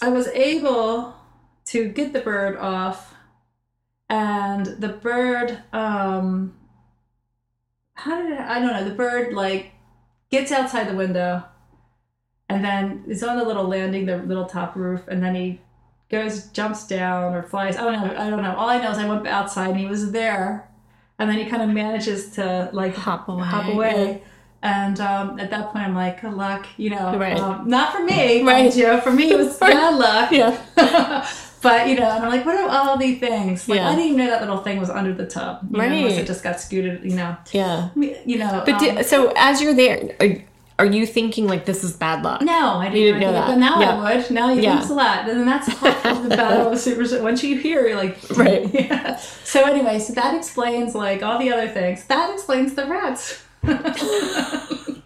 I 0.00 0.08
was 0.08 0.28
able 0.28 1.14
to 1.66 1.88
get 1.88 2.12
the 2.12 2.20
bird 2.20 2.56
off, 2.56 3.14
and 4.08 4.66
the 4.66 4.88
bird, 4.88 5.62
um, 5.72 6.54
how 7.94 8.22
did 8.22 8.32
it, 8.32 8.40
I 8.40 8.60
don't 8.60 8.72
know, 8.72 8.84
the 8.88 8.94
bird 8.94 9.32
like 9.34 9.72
gets 10.30 10.52
outside 10.52 10.88
the 10.88 10.94
window, 10.94 11.42
and 12.48 12.64
then 12.64 13.04
is 13.08 13.22
on 13.22 13.36
the 13.36 13.44
little 13.44 13.64
landing, 13.64 14.06
the 14.06 14.18
little 14.18 14.46
top 14.46 14.76
roof, 14.76 15.08
and 15.08 15.22
then 15.22 15.34
he 15.34 15.60
goes, 16.08 16.46
jumps 16.50 16.86
down 16.86 17.34
or 17.34 17.42
flies. 17.42 17.76
I 17.76 17.82
don't 17.82 17.94
know. 17.94 18.14
I 18.16 18.30
don't 18.30 18.42
know. 18.42 18.54
All 18.54 18.68
I 18.68 18.78
know 18.80 18.92
is 18.92 18.98
I 18.98 19.08
went 19.08 19.26
outside 19.26 19.70
and 19.70 19.80
he 19.80 19.86
was 19.86 20.12
there, 20.12 20.68
and 21.18 21.28
then 21.28 21.36
he 21.38 21.46
kind 21.46 21.62
of 21.62 21.70
manages 21.70 22.30
to 22.32 22.70
like 22.72 22.94
Hop 22.94 23.28
away. 23.28 23.44
hop 23.44 23.66
away. 23.66 24.22
And 24.62 24.98
um, 25.00 25.38
at 25.38 25.50
that 25.50 25.70
point, 25.72 25.84
I'm 25.84 25.94
like, 25.94 26.22
good 26.22 26.34
luck, 26.34 26.66
you 26.76 26.90
know. 26.90 27.16
Right. 27.16 27.38
Um, 27.38 27.68
not 27.68 27.92
for 27.94 28.02
me, 28.02 28.42
Right. 28.42 28.74
you. 28.74 29.00
For 29.00 29.12
me, 29.12 29.30
it 29.30 29.38
was 29.38 29.56
bad 29.60 29.94
luck. 29.96 30.32
Yeah. 30.32 30.56
but, 31.62 31.88
you 31.88 31.94
know, 31.94 32.10
and 32.10 32.24
I'm 32.24 32.30
like, 32.30 32.44
what 32.44 32.56
are 32.56 32.68
all 32.68 32.96
these 32.96 33.20
things? 33.20 33.68
Like, 33.68 33.78
Yeah. 33.78 33.88
I 33.90 33.94
didn't 33.94 34.06
even 34.12 34.18
know 34.18 34.30
that 34.30 34.40
little 34.40 34.58
thing 34.58 34.80
was 34.80 34.90
under 34.90 35.12
the 35.12 35.26
tub. 35.26 35.60
You 35.70 35.78
know, 35.78 35.84
unless 35.84 36.12
Right. 36.12 36.20
it 36.22 36.26
just 36.26 36.42
got 36.42 36.58
scooted, 36.60 37.04
you 37.04 37.16
know. 37.16 37.36
Yeah. 37.52 37.90
You 37.94 38.38
know. 38.38 38.62
But 38.66 38.74
um, 38.82 38.96
do, 38.96 39.02
so 39.04 39.32
as 39.36 39.60
you're 39.60 39.74
there, 39.74 40.10
are, 40.20 40.36
are 40.78 40.86
you 40.86 41.06
thinking 41.06 41.46
like 41.46 41.64
this 41.64 41.84
is 41.84 41.92
bad 41.92 42.22
luck? 42.24 42.42
No, 42.42 42.52
I 42.78 42.86
didn't, 42.86 42.98
You 42.98 43.04
didn't 43.12 43.20
know 43.20 43.32
that. 43.32 43.46
But 43.46 43.56
now 43.58 43.80
Yeah. 43.80 43.98
I 44.02 44.16
would. 44.16 44.30
Now 44.30 44.52
you 44.52 44.62
Yeah. 44.62 44.74
thanks 44.76 44.90
a 44.90 44.94
lot. 44.94 45.28
And 45.28 45.46
that's 45.46 45.66
the 45.66 46.28
battle 46.30 46.70
with 46.70 46.80
super. 46.80 47.22
Once 47.22 47.42
you 47.44 47.56
hear, 47.58 47.86
you're 47.86 47.96
like, 47.96 48.18
Right. 48.36 48.68
Yeah. 48.74 49.16
So 49.44 49.64
anyway, 49.64 50.00
so 50.00 50.12
that 50.14 50.34
explains 50.34 50.94
like 50.94 51.22
all 51.22 51.38
the 51.38 51.52
other 51.52 51.68
things. 51.68 52.04
That 52.06 52.32
explains 52.32 52.74
the 52.74 52.86
rats. 52.86 53.42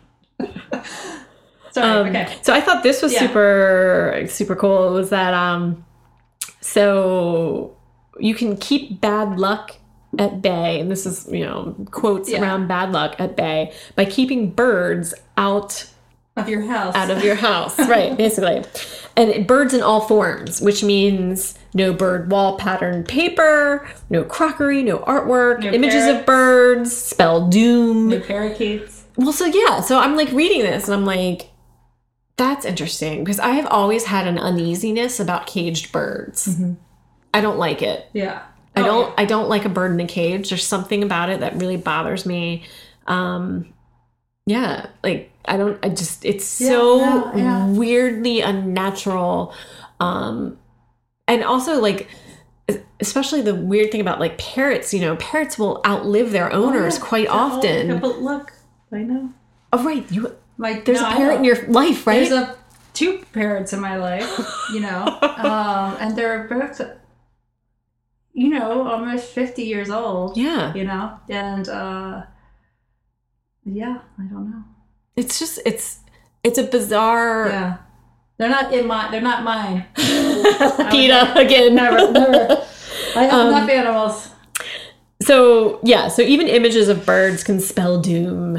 Sorry. 1.73 1.87
Um, 2.01 2.07
okay. 2.09 2.37
So 2.43 2.53
I 2.53 2.61
thought 2.61 2.83
this 2.83 3.01
was 3.03 3.13
Yeah. 3.13 3.21
super 3.21 4.25
super 4.29 4.57
cool. 4.57 4.89
It 4.89 4.93
was 4.93 5.11
that 5.11 5.35
um, 5.35 5.85
so 6.61 7.77
you 8.19 8.35
can 8.35 8.57
keep 8.57 9.01
bad 9.01 9.39
luck 9.39 9.77
at 10.19 10.43
bay, 10.43 10.81
and 10.81 10.91
this 10.91 11.07
is 11.07 11.29
you 11.31 11.45
know 11.45 11.75
quotes 11.93 12.29
Yeah. 12.29 12.43
around 12.43 12.67
bad 12.67 12.91
luck 12.93 13.15
at 13.19 13.37
bay 13.37 13.73
by 13.95 14.05
keeping 14.05 14.51
birds 14.51 15.15
out 15.37 15.87
Of 16.37 16.49
your 16.49 16.63
house. 16.63 16.95
out 16.97 17.11
of 17.11 17.23
your 17.25 17.37
house, 17.37 17.79
right? 17.89 18.17
Basically, 18.17 18.65
and 19.17 19.31
it- 19.31 19.47
birds 19.47 19.75
in 19.75 19.83
all 19.83 20.01
forms, 20.01 20.61
which 20.61 20.83
means 20.85 21.55
no 21.75 21.93
bird 21.93 22.31
wall 22.31 22.57
pattern 22.57 23.05
paper, 23.05 23.87
no 24.09 24.25
crockery, 24.25 24.83
no 24.83 24.99
artwork, 25.01 25.63
No 25.63 25.71
images 25.71 26.05
parrots. 26.05 26.21
of 26.21 26.27
birds, 26.27 26.97
spell 26.97 27.49
doom. 27.49 28.09
the 28.11 28.21
parakeets. 28.21 29.05
Well, 29.17 29.33
so 29.33 29.45
yeah, 29.47 29.81
so 29.81 29.99
I'm 29.99 30.17
like 30.17 30.31
reading 30.33 30.61
this 30.63 30.85
and 30.87 30.95
I'm 30.95 31.05
like, 31.05 31.51
that's 32.37 32.65
interesting 32.65 33.23
because 33.23 33.39
I 33.39 33.51
have 33.51 33.67
always 33.67 34.05
had 34.05 34.27
an 34.27 34.39
uneasiness 34.39 35.21
about 35.21 35.47
caged 35.47 35.93
birds. 35.93 36.49
I 37.35 37.41
don't 37.41 37.59
like 37.59 37.83
it. 37.83 38.07
Yeah. 38.15 38.43
I 38.75 38.81
Oh, 38.81 38.85
don't. 38.85 39.15
I 39.19 39.25
don't 39.27 39.49
like 39.49 39.65
a 39.65 39.69
bird 39.69 39.93
in 39.93 40.01
a 40.01 40.07
cage. 40.07 40.49
There's 40.49 40.67
something 40.67 41.03
about 41.03 41.29
it 41.29 41.41
that 41.41 41.57
really 41.57 41.77
bothers 41.77 42.25
me. 42.25 42.65
Um, 43.07 43.73
yeah, 44.47 44.87
like 45.05 45.30
I 45.45 45.57
don't. 45.57 45.85
I 45.85 45.89
just. 45.89 46.25
It's 46.25 46.45
so 46.45 46.99
yeah, 47.01 47.37
yeah. 47.37 47.67
weirdly 47.69 48.41
unnatural. 48.41 49.55
Um, 49.99 50.59
and 51.29 51.45
also 51.45 51.81
like. 51.81 52.09
Especially 53.01 53.41
the 53.41 53.55
weird 53.55 53.91
thing 53.91 54.01
about 54.01 54.21
like 54.21 54.39
parrots, 54.39 54.95
you 54.95 55.01
know, 55.01 55.17
parrots 55.17 55.59
will 55.59 55.81
outlive 55.85 56.31
their 56.31 56.53
owners 56.53 56.99
yeah. 56.99 57.05
quite 57.05 57.25
Yeah, 57.25 57.33
oh, 57.33 57.57
often. 57.57 57.99
But 57.99 58.21
look, 58.21 58.53
I 58.93 58.99
know. 58.99 59.33
Oh, 59.73 59.83
right. 59.83 60.09
You 60.13 60.37
Like 60.59 60.85
there's 60.85 61.01
no, 61.01 61.11
a 61.11 61.15
parrot 61.15 61.37
in 61.39 61.45
your 61.45 61.67
life, 61.67 62.07
right? 62.07 62.29
There's 62.29 62.31
a 62.31 62.57
two 62.93 63.25
parrots 63.33 63.73
in 63.73 63.81
my 63.81 63.97
life, 63.97 64.39
you 64.73 64.81
know, 64.81 65.19
um, 65.23 65.97
and 66.01 66.17
they're 66.17 66.47
both, 66.49 66.81
you 68.33 68.49
know, 68.49 68.87
almost 68.87 69.31
fifty 69.33 69.63
years 69.63 69.91
old. 69.91 70.37
yeah. 70.37 70.75
You 70.75 70.85
know, 70.85 71.19
and 71.29 71.69
uh, 71.69 72.23
yeah, 73.65 73.99
I 74.19 74.23
don't 74.23 74.51
know. 74.51 74.65
It's 75.17 75.39
just 75.39 75.61
it's 75.67 75.99
it's 76.43 76.59
a 76.59 76.63
bizarre 76.63 77.49
Yeah, 77.49 77.77
they're 78.39 78.49
not 78.49 78.73
in 78.73 78.87
my. 78.87 79.11
They're 79.11 79.21
not 79.21 79.45
mine. 79.45 79.85
PETA 79.97 81.35
again. 81.37 81.75
Never, 81.75 82.11
never. 82.13 82.67
I 83.17 83.25
have 83.25 83.33
Um, 83.41 83.49
enough 83.49 83.69
animals. 83.71 84.31
So 85.23 85.81
yeah, 85.83 86.09
so 86.09 86.23
even 86.23 86.49
images 86.49 86.89
of 86.89 87.05
birds 87.05 87.45
can 87.45 87.61
spell 87.61 88.01
doom, 88.01 88.59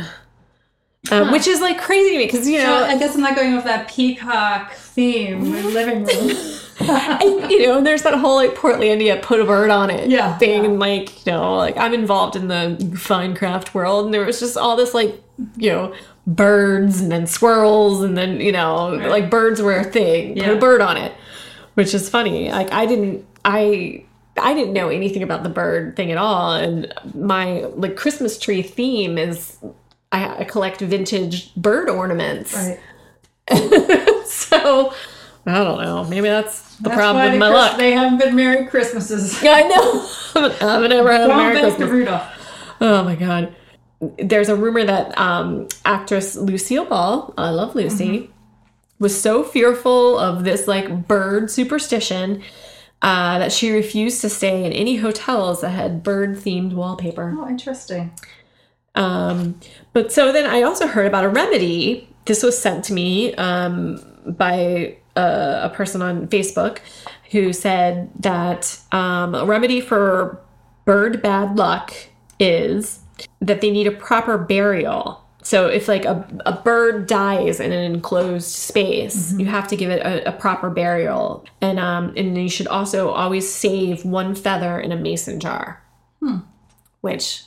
um, 1.12 1.32
which 1.32 1.48
is 1.48 1.60
like 1.60 1.82
crazy 1.82 2.12
to 2.12 2.18
me 2.20 2.26
because 2.26 2.48
you 2.48 2.60
So 2.60 2.66
know, 2.68 2.84
I 2.86 2.98
guess 3.00 3.16
I'm 3.16 3.22
not 3.22 3.36
going 3.36 3.56
with 3.56 3.64
that 3.66 3.88
peacock 3.90 4.74
theme 4.74 5.44
in 5.56 5.74
living 5.74 6.04
room. 6.06 6.38
and, 6.80 7.50
you 7.52 7.66
know, 7.68 7.82
there's 7.82 8.04
that 8.04 8.14
whole 8.14 8.36
like 8.36 8.54
Portlandia 8.56 9.20
put 9.24 9.40
a 9.40 9.46
bird 9.46 9.72
on 9.72 9.90
it 9.90 10.10
Yeah, 10.10 10.38
thing, 10.38 10.64
yeah. 10.64 10.70
and 10.70 10.80
like 10.80 11.26
you 11.26 11.32
know, 11.32 11.56
like 11.56 11.76
I'm 11.78 11.94
involved 11.96 12.36
in 12.36 12.48
the 12.48 12.96
fine 13.00 13.36
craft 13.36 13.74
world, 13.74 14.06
and 14.06 14.14
there 14.14 14.24
was 14.26 14.40
just 14.40 14.56
all 14.58 14.76
this 14.76 14.94
like 14.94 15.20
you 15.58 15.72
know 15.72 15.96
birds 16.28 17.02
and 17.02 17.12
then 17.12 17.26
squirrels 17.28 18.02
and 18.04 18.18
then 18.18 18.40
you 18.40 18.52
know 18.52 18.90
like 18.90 19.30
birds 19.30 19.62
were 19.62 19.78
a 19.78 19.84
thing. 19.84 20.36
Put 20.36 20.44
Yeah. 20.44 20.52
a 20.52 20.60
bird 20.60 20.82
on 20.82 20.98
it, 20.98 21.14
which 21.76 21.94
is 21.94 22.10
funny. 22.10 22.52
Like 22.52 22.72
I 22.72 22.86
didn't 22.86 23.26
I. 23.46 24.06
I 24.42 24.54
didn't 24.54 24.72
know 24.72 24.88
anything 24.88 25.24
about 25.24 25.44
the 25.44 25.50
bird 25.50 25.98
thing 25.98 26.10
at 26.10 26.18
all, 26.18 26.54
and 26.54 26.92
my 27.14 27.66
like 27.76 27.98
Christmas 27.98 28.40
tree 28.40 28.62
theme 28.62 29.18
is 29.18 29.58
I, 30.14 30.38
I 30.40 30.44
collect 30.46 30.80
vintage 30.80 31.54
bird 31.56 31.90
ornaments. 31.90 32.54
right. 32.56 32.80
so 34.26 34.94
I 35.46 35.64
don't 35.64 35.82
know. 35.82 36.06
Maybe 36.06 36.30
that's 36.30 36.78
the 36.78 36.84
That's 36.84 36.96
problem 36.96 37.30
with 37.32 37.40
my 37.40 37.48
Chris- 37.50 37.60
luck. 37.60 37.78
They 37.78 37.92
haven't 37.92 38.20
been 38.20 38.36
Merry 38.36 38.66
Christmases. 38.68 39.44
Yeah, 39.44 39.52
I 39.56 39.62
know. 39.64 40.08
I 40.36 40.72
haven't 40.74 40.90
never 40.92 41.12
had 41.12 41.30
a 41.30 41.36
Merry 41.36 41.60
Christmas. 41.60 41.90
Rudolph. 41.90 42.78
Oh 42.80 43.04
my 43.04 43.16
god. 43.16 43.54
There's 44.18 44.50
a 44.50 44.56
rumor 44.56 44.84
that 44.84 45.18
um, 45.18 45.68
actress 45.86 46.36
Lucille 46.36 46.86
Ball, 46.86 47.34
I 47.38 47.52
love 47.52 47.76
Lucy, 47.76 48.32
was 49.00 49.20
so 49.20 49.44
fearful 49.44 50.18
of 50.18 50.44
this 50.44 50.68
like 50.68 51.08
bird 51.08 51.52
superstition 51.52 52.42
uh, 53.02 53.40
that 53.40 53.52
she 53.52 53.72
refused 53.72 54.22
to 54.22 54.30
stay 54.30 54.64
in 54.64 54.72
any 54.72 54.98
hotels 54.98 55.62
that 55.62 55.70
had 55.70 56.04
bird 56.04 56.36
themed 56.38 56.74
wallpaper. 56.74 57.36
Oh, 57.38 57.48
interesting. 57.48 58.12
Um, 58.96 59.60
but 59.94 60.12
so 60.12 60.32
then 60.32 60.50
I 60.50 60.62
also 60.62 60.88
heard 60.88 61.08
about 61.08 61.26
a 61.26 61.30
remedy. 61.30 62.08
This 62.26 62.44
was 62.44 62.60
sent 62.60 62.86
to 62.86 62.94
me 62.94 63.34
um, 63.36 64.00
by 64.26 64.98
uh, 65.16 65.62
a 65.64 65.70
person 65.70 66.02
on 66.02 66.28
Facebook 66.28 66.80
who 67.32 67.54
said 67.54 68.10
that 68.20 68.80
um, 68.92 69.34
a 69.34 69.46
remedy 69.46 69.82
for 69.82 70.40
bird 70.86 71.22
bad 71.22 71.58
luck 71.58 71.94
is 72.40 73.00
that 73.40 73.62
they 73.62 73.72
need 73.72 73.88
a 73.88 73.92
proper 73.92 74.38
burial. 74.38 75.24
So 75.44 75.68
if 75.68 75.88
like 75.88 76.06
a, 76.06 76.28
a 76.46 76.52
bird 76.54 77.08
dies 77.08 77.60
in 77.60 77.72
an 77.72 77.84
enclosed 77.94 78.48
space, 78.52 79.34
you 79.34 79.46
have 79.48 79.68
to 79.70 79.76
give 79.76 79.90
it 79.90 80.00
a, 80.06 80.30
a 80.30 80.32
proper 80.32 80.70
burial, 80.70 81.46
and 81.62 81.80
um, 81.80 82.14
and 82.16 82.38
you 82.38 82.48
should 82.50 82.68
also 82.68 83.10
always 83.10 83.52
save 83.52 84.06
one 84.06 84.36
feather 84.36 84.80
in 84.80 84.92
a 84.92 84.96
mason 84.96 85.40
jar, 85.40 85.82
which 87.02 87.44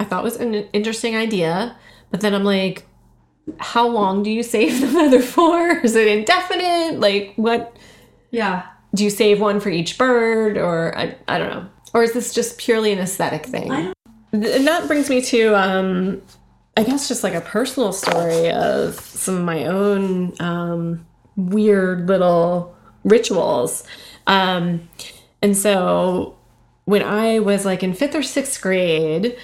I 0.00 0.04
thought 0.04 0.24
was 0.24 0.36
an 0.36 0.54
interesting 0.72 1.14
idea. 1.16 1.76
But 2.10 2.22
then 2.22 2.34
I'm 2.34 2.42
like, 2.42 2.86
how 3.58 3.86
long 3.86 4.24
do 4.24 4.30
you 4.30 4.42
save 4.42 4.80
the 4.80 4.88
feather 4.88 5.22
for? 5.22 5.68
Is 5.84 5.94
it 5.94 6.08
indefinite? 6.08 6.98
Like, 6.98 7.34
what 7.36 7.76
Yeah. 8.32 8.66
do 8.96 9.04
you 9.04 9.10
save 9.10 9.40
one 9.40 9.60
for 9.60 9.68
each 9.70 9.96
bird, 9.96 10.58
or 10.58 10.96
I, 10.98 11.14
I 11.28 11.38
don't 11.38 11.50
know, 11.50 11.68
or 11.94 12.02
is 12.02 12.12
this 12.14 12.34
just 12.34 12.58
purely 12.58 12.90
an 12.92 12.98
aesthetic 12.98 13.46
thing? 13.46 13.92
And 14.32 14.66
that 14.66 14.86
brings 14.86 15.10
me 15.10 15.20
to, 15.22 15.54
um, 15.56 16.22
I 16.76 16.84
guess, 16.84 17.08
just 17.08 17.24
like 17.24 17.34
a 17.34 17.40
personal 17.40 17.92
story 17.92 18.50
of 18.50 18.98
some 19.00 19.36
of 19.36 19.44
my 19.44 19.66
own 19.66 20.34
um, 20.40 21.06
weird 21.36 22.06
little 22.06 22.74
rituals. 23.04 23.84
Um, 24.26 24.88
and 25.42 25.56
so 25.56 26.36
when 26.84 27.02
I 27.02 27.40
was 27.40 27.64
like 27.64 27.82
in 27.82 27.94
fifth 27.94 28.14
or 28.14 28.22
sixth 28.22 28.60
grade, 28.60 29.36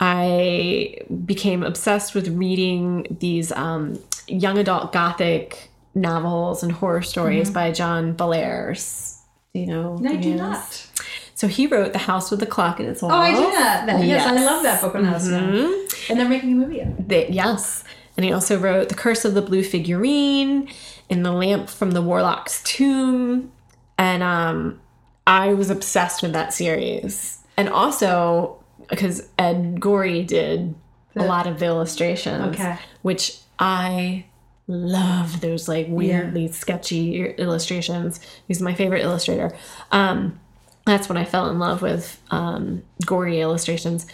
I 0.00 0.98
became 1.24 1.62
obsessed 1.62 2.14
with 2.14 2.28
reading 2.28 3.06
these 3.20 3.52
um, 3.52 4.02
young 4.26 4.58
adult 4.58 4.92
gothic 4.92 5.70
novels 5.94 6.62
and 6.62 6.72
horror 6.72 7.02
stories 7.02 7.50
by 7.50 7.70
John 7.70 8.16
Bellairs. 8.16 9.18
Do 9.52 9.60
you 9.60 9.66
know? 9.66 9.96
No, 9.96 10.10
I 10.10 10.16
do 10.16 10.34
not. 10.34 10.90
So 11.34 11.48
he 11.48 11.66
wrote 11.66 11.92
The 11.92 11.98
House 11.98 12.30
with 12.30 12.40
the 12.40 12.46
Clock 12.46 12.78
in 12.80 12.86
its 12.86 13.02
walls. 13.02 13.12
Oh, 13.14 13.16
I 13.16 13.32
do 13.34 13.50
that. 13.52 13.86
that. 13.86 14.04
Yes. 14.04 14.26
I 14.26 14.32
love 14.44 14.62
that 14.62 14.80
book 14.80 14.94
when 14.94 15.04
I 15.04 15.12
was 15.12 15.28
young. 15.28 15.52
Mhm. 15.52 16.10
And 16.10 16.20
they're 16.20 16.28
making 16.28 16.52
a 16.52 16.54
movie 16.56 16.80
of 16.80 16.88
it. 16.88 17.08
They- 17.08 17.28
yes. 17.28 17.82
And 18.16 18.24
he 18.24 18.32
also 18.32 18.56
wrote 18.58 18.88
The 18.88 18.94
Curse 18.94 19.24
of 19.24 19.34
the 19.34 19.42
Blue 19.42 19.62
Figurine 19.64 20.68
and 21.10 21.26
The 21.26 21.32
Lamp 21.32 21.68
from 21.68 21.90
the 21.90 22.02
Warlock's 22.02 22.62
Tomb. 22.62 23.50
And 23.98 24.22
um, 24.22 24.80
I 25.26 25.54
was 25.54 25.70
obsessed 25.70 26.22
with 26.22 26.32
that 26.32 26.54
series. 26.54 27.38
And 27.56 27.68
also 27.68 28.58
because 28.88 29.28
Ed 29.38 29.80
Gorey 29.80 30.22
did 30.22 30.74
a 31.16 31.24
lot 31.24 31.46
of 31.46 31.58
the 31.58 31.66
illustrations, 31.66 32.54
Okay. 32.54 32.76
which 33.02 33.38
I 33.58 34.26
love 34.66 35.40
those 35.40 35.68
like 35.68 35.86
weirdly 35.88 36.48
sketchy 36.48 37.24
illustrations. 37.38 38.20
He's 38.48 38.60
my 38.60 38.74
favorite 38.74 39.02
illustrator. 39.02 39.54
Um, 39.92 40.38
that's 40.84 41.08
when 41.08 41.16
I 41.16 41.24
fell 41.24 41.48
in 41.48 41.58
love 41.58 41.82
with 41.82 42.20
um, 42.30 42.82
gory 43.06 43.40
illustrations. 43.40 44.06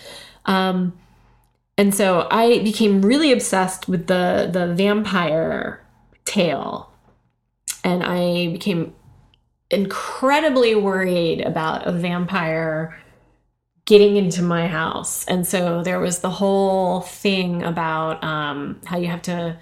Um, 0.46 0.98
and 1.76 1.94
so 1.94 2.28
I 2.30 2.61
became 2.61 3.02
really 3.02 3.33
obsessed 3.33 3.88
with 3.88 4.06
the 4.06 4.48
the 4.52 4.74
vampire 4.74 5.85
tale, 6.24 6.92
and 7.83 8.02
I 8.04 8.48
became 8.52 8.94
incredibly 9.70 10.74
worried 10.74 11.40
about 11.40 11.87
a 11.87 11.92
vampire 11.92 13.00
getting 13.87 14.16
into 14.16 14.42
my 14.42 14.66
house. 14.66 15.24
And 15.24 15.46
so 15.46 15.83
there 15.83 16.00
was 16.00 16.20
the 16.20 16.30
whole 16.30 17.00
thing 17.00 17.62
about 17.62 18.22
um, 18.22 18.80
how 18.85 18.98
you 18.98 19.06
have 19.06 19.22
to 19.22 19.59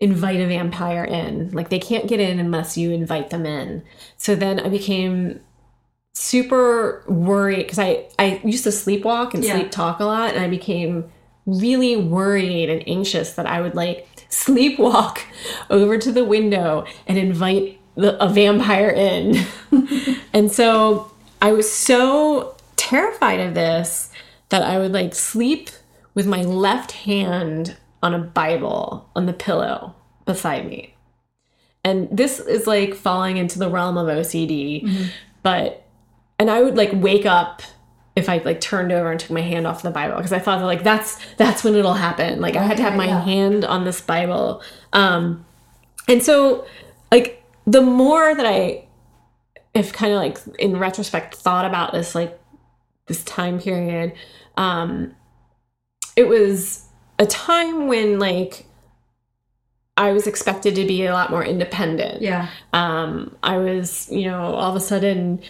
invite 0.00 0.40
a 0.40 0.46
vampire 0.46 1.04
in. 1.04 1.50
Like 1.50 1.68
they 1.68 1.78
can't 1.78 2.08
get 2.08 2.20
in 2.20 2.38
unless 2.38 2.76
you 2.76 2.92
invite 2.92 3.30
them 3.30 3.46
in. 3.46 3.82
So 4.16 4.34
then 4.34 4.58
I 4.60 4.68
became 4.68 5.40
super 6.14 7.04
worried 7.06 7.58
because 7.58 7.78
I, 7.78 8.06
I 8.18 8.40
used 8.44 8.64
to 8.64 8.70
sleepwalk 8.70 9.34
and 9.34 9.44
Yeah. 9.44 9.54
sleep 9.54 9.70
talk 9.70 10.00
a 10.00 10.04
lot 10.04 10.34
and 10.34 10.44
I 10.44 10.48
became 10.48 11.10
really 11.46 11.96
worried 11.96 12.68
and 12.68 12.86
anxious 12.86 13.32
that 13.34 13.46
I 13.46 13.60
would 13.60 13.74
like 13.74 14.06
sleepwalk 14.30 15.20
over 15.70 15.98
to 15.98 16.12
the 16.12 16.24
window 16.24 16.84
and 17.06 17.16
invite 17.18 17.78
the, 17.94 18.22
a 18.22 18.28
vampire 18.28 18.90
in. 18.90 19.46
and 20.32 20.52
so 20.52 21.10
I 21.40 21.52
was 21.52 21.70
so 21.70 22.56
terrified 22.76 23.40
of 23.40 23.54
this 23.54 24.10
that 24.50 24.62
I 24.62 24.78
would 24.78 24.92
like 24.92 25.14
sleep 25.14 25.70
with 26.14 26.26
my 26.26 26.42
left 26.42 26.92
hand 26.92 27.76
on 28.02 28.14
a 28.14 28.18
Bible 28.18 29.08
on 29.14 29.26
the 29.26 29.32
pillow 29.32 29.94
beside 30.24 30.66
me. 30.68 30.94
And 31.84 32.08
this 32.10 32.40
is 32.40 32.66
like 32.66 32.94
falling 32.94 33.36
into 33.36 33.58
the 33.58 33.68
realm 33.68 33.96
of 33.96 34.08
OCD, 34.08 34.84
mm-hmm. 34.84 35.04
but 35.42 35.84
and 36.38 36.50
I 36.50 36.62
would 36.62 36.76
like 36.76 36.90
wake 36.92 37.26
up 37.26 37.62
if 38.16 38.28
I 38.28 38.38
like 38.38 38.60
turned 38.60 38.92
over 38.92 39.10
and 39.10 39.18
took 39.18 39.30
my 39.30 39.40
hand 39.40 39.66
off 39.66 39.82
the 39.82 39.90
Bible 39.90 40.16
because 40.16 40.32
I 40.32 40.38
thought 40.38 40.58
that 40.58 40.66
like 40.66 40.82
that's 40.82 41.18
that's 41.36 41.64
when 41.64 41.74
it'll 41.74 41.94
happen. 41.94 42.40
Like 42.40 42.56
I 42.56 42.62
had 42.62 42.76
to 42.76 42.82
have 42.82 42.96
my 42.96 43.06
yeah. 43.06 43.22
hand 43.22 43.64
on 43.64 43.84
this 43.84 44.00
Bible. 44.00 44.62
Um 44.92 45.44
and 46.08 46.22
so 46.22 46.66
like 47.10 47.42
the 47.66 47.82
more 47.82 48.34
that 48.34 48.46
I 48.46 48.86
if 49.74 49.92
kind 49.92 50.12
of 50.12 50.18
like 50.18 50.38
in 50.58 50.78
retrospect 50.78 51.34
thought 51.36 51.64
about 51.64 51.92
this 51.92 52.14
like 52.14 52.38
this 53.06 53.22
time 53.24 53.60
period, 53.60 54.14
um 54.56 55.14
it 56.16 56.26
was 56.28 56.84
a 57.18 57.26
time 57.26 57.86
when 57.86 58.18
like 58.18 58.66
I 59.96 60.12
was 60.12 60.28
expected 60.28 60.76
to 60.76 60.86
be 60.86 61.06
a 61.06 61.12
lot 61.12 61.30
more 61.30 61.44
independent. 61.44 62.22
Yeah. 62.22 62.48
Um, 62.72 63.36
I 63.42 63.56
was, 63.56 64.08
you 64.12 64.26
know, 64.26 64.54
all 64.54 64.70
of 64.70 64.76
a 64.76 64.80
sudden 64.80 65.42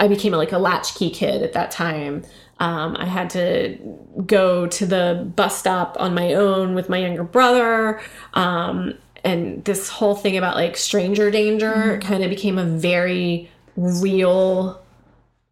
I 0.00 0.08
became 0.08 0.32
like 0.32 0.50
a 0.50 0.58
latchkey 0.58 1.10
kid 1.10 1.42
at 1.42 1.52
that 1.52 1.70
time. 1.70 2.24
Um, 2.58 2.96
I 2.98 3.04
had 3.04 3.30
to 3.30 3.78
go 4.26 4.66
to 4.66 4.86
the 4.86 5.30
bus 5.36 5.58
stop 5.58 5.96
on 6.00 6.14
my 6.14 6.32
own 6.32 6.74
with 6.74 6.88
my 6.88 6.98
younger 6.98 7.22
brother. 7.22 8.00
Um, 8.32 8.94
and 9.22 9.62
this 9.66 9.90
whole 9.90 10.14
thing 10.14 10.38
about 10.38 10.56
like 10.56 10.78
stranger 10.78 11.30
danger 11.30 11.72
mm-hmm. 11.72 12.00
kind 12.00 12.24
of 12.24 12.30
became 12.30 12.58
a 12.58 12.64
very 12.64 13.50
real 13.76 14.82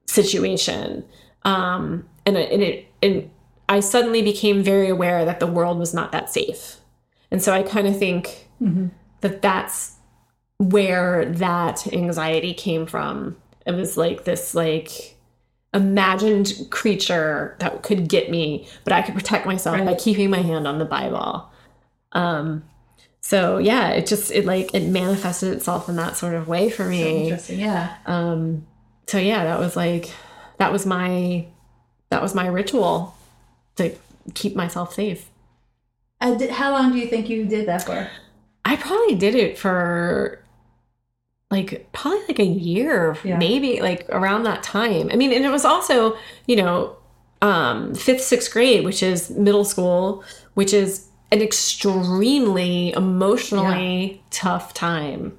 situation. 0.07 1.05
Um, 1.45 2.09
and, 2.25 2.39
and 2.39 2.63
it, 2.63 2.87
and 3.03 3.31
I 3.69 3.81
suddenly 3.81 4.23
became 4.23 4.63
very 4.63 4.89
aware 4.89 5.27
that 5.27 5.41
the 5.41 5.47
world 5.47 5.79
was 5.79 5.93
not 5.93 6.11
that 6.13 6.31
safe. 6.31 6.77
And 7.31 7.43
so 7.43 7.53
I 7.53 7.63
kind 7.63 7.87
of 7.87 7.99
think 7.99 8.49
mm-hmm. 8.61 8.89
that 9.21 9.43
that's 9.43 9.97
where 10.57 11.27
that 11.27 11.93
anxiety 11.93 12.55
came 12.55 12.87
from 12.87 13.37
it 13.69 13.75
was 13.75 13.97
like 13.97 14.25
this 14.25 14.55
like 14.55 15.17
imagined 15.75 16.55
creature 16.71 17.55
that 17.61 17.83
could 17.83 18.09
get 18.09 18.31
me, 18.31 18.67
but 18.85 18.95
I 18.95 19.03
could 19.03 19.15
protect 19.15 19.47
myself 19.47 19.77
right. 19.77 19.87
by 19.87 19.95
keeping 19.95 20.31
my 20.31 20.41
hand 20.41 20.67
on 20.67 20.79
the 20.79 20.87
Bible. 20.87 21.49
Um 22.13 22.65
so 23.21 23.59
yeah, 23.59 23.91
it 23.91 24.07
just 24.07 24.33
it 24.33 24.47
like 24.47 24.75
it 24.75 24.89
manifested 24.89 25.53
itself 25.53 25.89
in 25.89 25.97
that 25.97 26.17
sort 26.17 26.35
of 26.35 26.49
way 26.49 26.71
for 26.71 26.87
me. 26.87 27.03
So 27.03 27.09
interesting, 27.09 27.61
yeah. 27.61 27.97
Um 28.07 28.67
so 29.07 29.19
yeah, 29.19 29.45
that 29.45 29.59
was 29.59 29.77
like 29.77 30.11
that 30.57 30.73
was 30.73 30.87
my 30.87 31.47
that 32.09 32.23
was 32.23 32.35
my 32.35 32.47
ritual 32.47 33.15
to 33.77 33.95
keep 34.33 34.57
myself 34.57 34.95
safe. 34.95 35.29
Uh, 36.21 36.35
did, 36.35 36.51
how 36.51 36.73
long 36.73 36.91
do 36.91 36.99
you 36.99 37.07
think 37.07 37.29
you 37.29 37.45
did 37.45 37.69
that 37.69 37.85
for? 37.85 38.11
I 38.65 38.77
probably 38.77 39.15
did 39.15 39.35
it 39.35 39.59
for 39.59 40.43
like 41.51 41.89
probably 41.93 42.21
like 42.29 42.39
a 42.39 42.45
year, 42.45 43.17
yeah. 43.25 43.39
maybe 43.39 43.81
like 43.81 44.07
around 44.11 44.43
that 44.43 44.63
time. 44.63 45.09
I 45.13 45.17
mean, 45.17 45.33
and 45.33 45.45
it 45.45 45.51
was 45.51 45.65
also, 45.65 46.17
you 46.47 46.57
know, 46.57 46.97
um, 47.41 47.95
fifth, 47.95 48.23
sixth 48.23 48.53
grade, 48.53 48.85
which 48.85 49.03
is 49.03 49.31
middle 49.31 49.65
school, 49.65 50.25
which 50.55 50.73
is 50.73 51.07
an 51.31 51.41
extremely 51.41 52.93
emotionally 52.93 54.13
yeah. 54.13 54.21
tough 54.31 54.75
time. 54.75 55.39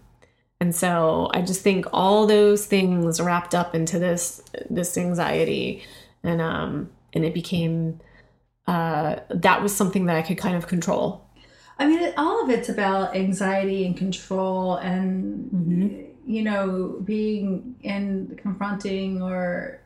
And 0.59 0.75
so 0.75 1.29
I 1.33 1.41
just 1.41 1.61
think 1.61 1.85
all 1.93 2.25
those 2.27 2.65
things 2.65 3.21
wrapped 3.21 3.55
up 3.55 3.73
into 3.73 3.97
this 3.97 4.43
this 4.69 4.97
anxiety, 4.97 5.83
and 6.21 6.41
um, 6.41 6.89
and 7.13 7.23
it 7.23 7.33
became 7.33 7.99
uh, 8.67 9.21
that 9.29 9.63
was 9.63 9.75
something 9.75 10.05
that 10.07 10.15
I 10.15 10.21
could 10.21 10.37
kind 10.37 10.55
of 10.57 10.67
control. 10.67 11.25
I 11.79 11.87
mean, 11.87 12.13
all 12.17 12.43
of 12.43 12.49
it's 12.49 12.67
about 12.67 13.15
anxiety 13.15 13.85
and 13.85 13.95
control 13.95 14.75
and, 14.75 15.49
mm-hmm. 15.49 16.29
you 16.29 16.43
know, 16.43 16.99
being 17.03 17.75
in 17.81 18.37
confronting 18.41 19.21
or 19.21 19.79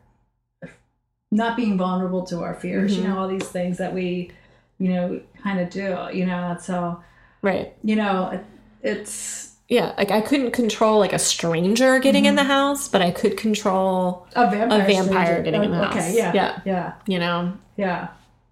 not 1.31 1.55
being 1.55 1.77
vulnerable 1.77 2.23
to 2.23 2.41
our 2.41 2.55
fears, 2.55 2.93
mm-hmm. 2.93 3.03
you 3.03 3.07
know, 3.07 3.19
all 3.19 3.27
these 3.27 3.47
things 3.47 3.77
that 3.77 3.93
we, 3.93 4.31
you 4.79 4.89
know, 4.89 5.21
kind 5.43 5.59
of 5.59 5.69
do, 5.69 6.07
you 6.11 6.25
know, 6.25 6.57
so, 6.59 7.01
right. 7.43 7.75
You 7.83 7.95
know, 7.95 8.29
it, 8.29 8.45
it's, 8.81 9.53
yeah, 9.69 9.93
like 9.97 10.09
I 10.09 10.21
couldn't 10.21 10.51
control 10.51 10.97
like 10.99 11.13
a 11.13 11.19
stranger 11.19 11.99
getting 11.99 12.23
mm-hmm. 12.23 12.29
in 12.29 12.35
the 12.35 12.43
house, 12.43 12.87
but 12.87 13.03
I 13.03 13.11
could 13.11 13.37
control 13.37 14.27
a 14.35 14.49
vampire, 14.49 14.81
a 14.81 14.85
vampire 14.85 15.43
getting 15.43 15.63
in 15.63 15.71
the 15.71 15.77
house. 15.77 15.95
Okay, 15.95 16.17
yeah, 16.17 16.31
yeah, 16.33 16.61
yeah. 16.65 16.93
You 17.05 17.19
know, 17.19 17.57
yeah. 17.77 18.07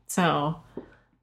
So, 0.07 0.57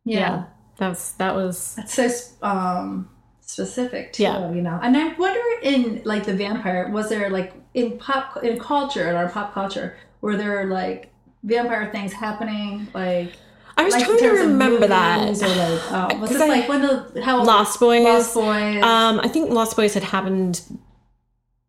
yeah. 0.05 0.19
yeah. 0.19 0.45
That's 0.79 1.13
that 1.13 1.35
was 1.35 1.75
that's 1.75 1.95
so 1.95 2.09
um 2.47 3.11
specific 3.41 4.13
too, 4.13 4.23
yeah. 4.23 4.51
you 4.53 4.63
know. 4.63 4.79
And 4.81 4.97
I 4.97 5.13
wonder 5.15 5.41
in 5.63 6.03
like 6.05 6.25
the 6.25 6.35
vampire, 6.35 6.89
was 6.91 7.09
there 7.09 7.29
like 7.31 7.53
in 7.75 7.99
pop 7.99 8.43
in 8.45 8.59
culture 8.61 9.11
in 9.11 9.17
our 9.17 9.29
pop 9.29 9.53
culture, 9.53 9.97
were 10.21 10.37
there 10.37 10.67
like 10.67 11.13
vampire 11.43 11.91
things 11.91 12.13
happening 12.13 12.89
like 12.95 13.33
I 13.77 13.85
was 13.85 13.95
like 13.95 14.05
trying 14.05 14.19
to 14.19 14.31
remember 14.31 14.87
that. 14.89 15.29
Or 15.29 15.47
like, 15.47 16.13
oh, 16.13 16.19
was 16.19 16.31
it 16.33 16.41
I, 16.41 16.49
like 16.49 16.69
when 16.69 16.83
the 16.83 17.23
how 17.25 17.45
Lost 17.45 17.81
Boys? 17.81 18.05
Lost 18.05 18.35
Boys. 18.35 18.83
Um, 18.83 19.21
I 19.21 19.29
think 19.29 19.51
Lost 19.51 19.77
Boys 19.77 19.95
had 19.95 20.05
happened. 20.05 20.63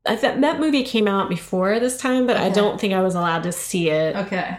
I 0.06 0.15
thought 0.15 0.41
that 0.41 0.60
movie 0.60 0.84
came 0.84 1.08
out 1.08 1.30
before 1.30 1.80
this 1.80 1.98
time, 1.98 2.26
but 2.26 2.36
okay. 2.36 2.45
I 2.45 2.50
don't 2.50 2.80
think 2.80 2.93
I 2.93 3.02
was 3.02 3.15
allowed 3.15 3.43
to 3.43 3.52
see 3.52 3.89
it. 3.89 4.15
Okay. 4.15 4.58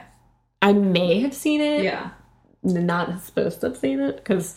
I 0.62 0.72
may 0.72 1.20
have 1.20 1.34
seen 1.34 1.60
it. 1.60 1.84
Yeah 1.84 2.10
not 2.62 3.23
supposed 3.23 3.61
to 3.61 3.68
have 3.68 3.77
seen 3.77 4.01
it 4.01 4.16
because 4.16 4.57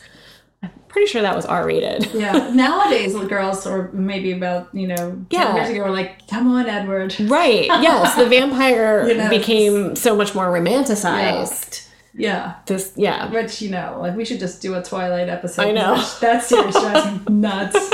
I'm 0.63 0.71
pretty 0.87 1.07
sure 1.07 1.21
that 1.21 1.35
was 1.35 1.45
R 1.45 1.65
rated. 1.65 2.05
yeah. 2.13 2.51
Nowadays, 2.53 3.13
the 3.13 3.25
girls, 3.25 3.67
or 3.67 3.89
maybe 3.91 4.31
about, 4.31 4.73
you 4.73 4.87
know, 4.87 5.25
yeah. 5.29 5.55
years 5.55 5.69
ago, 5.69 5.83
were 5.83 5.89
like, 5.89 6.27
come 6.27 6.49
on, 6.51 6.67
Edward. 6.67 7.15
Right. 7.33 7.65
Yes. 7.65 8.15
The 8.15 8.27
vampire 8.27 9.07
you 9.07 9.15
know, 9.15 9.29
became 9.29 9.95
so 9.95 10.15
much 10.15 10.35
more 10.35 10.47
romanticized. 10.47 11.89
Yeah. 12.13 12.55
This, 12.65 12.93
yeah. 12.95 13.31
Which, 13.31 13.61
you 13.61 13.71
know, 13.71 13.97
like 13.99 14.15
we 14.15 14.23
should 14.23 14.39
just 14.39 14.61
do 14.61 14.75
a 14.75 14.83
Twilight 14.83 15.29
episode. 15.29 15.67
I 15.67 15.71
know. 15.71 15.95
That, 16.21 16.43
series 16.43 16.75
drives 16.75 17.27
me 17.27 17.33
nuts. 17.33 17.89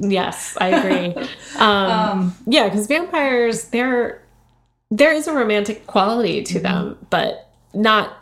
yes, 0.00 0.56
I 0.60 0.68
agree. 0.68 1.28
Um, 1.56 1.68
um, 1.68 2.34
yeah, 2.46 2.64
because 2.64 2.86
vampires, 2.88 3.68
they're, 3.68 4.22
there 4.90 5.12
is 5.12 5.28
a 5.28 5.32
romantic 5.32 5.86
quality 5.86 6.42
to 6.42 6.54
mm-hmm. 6.54 6.62
them, 6.62 7.06
but 7.08 7.52
not 7.74 8.21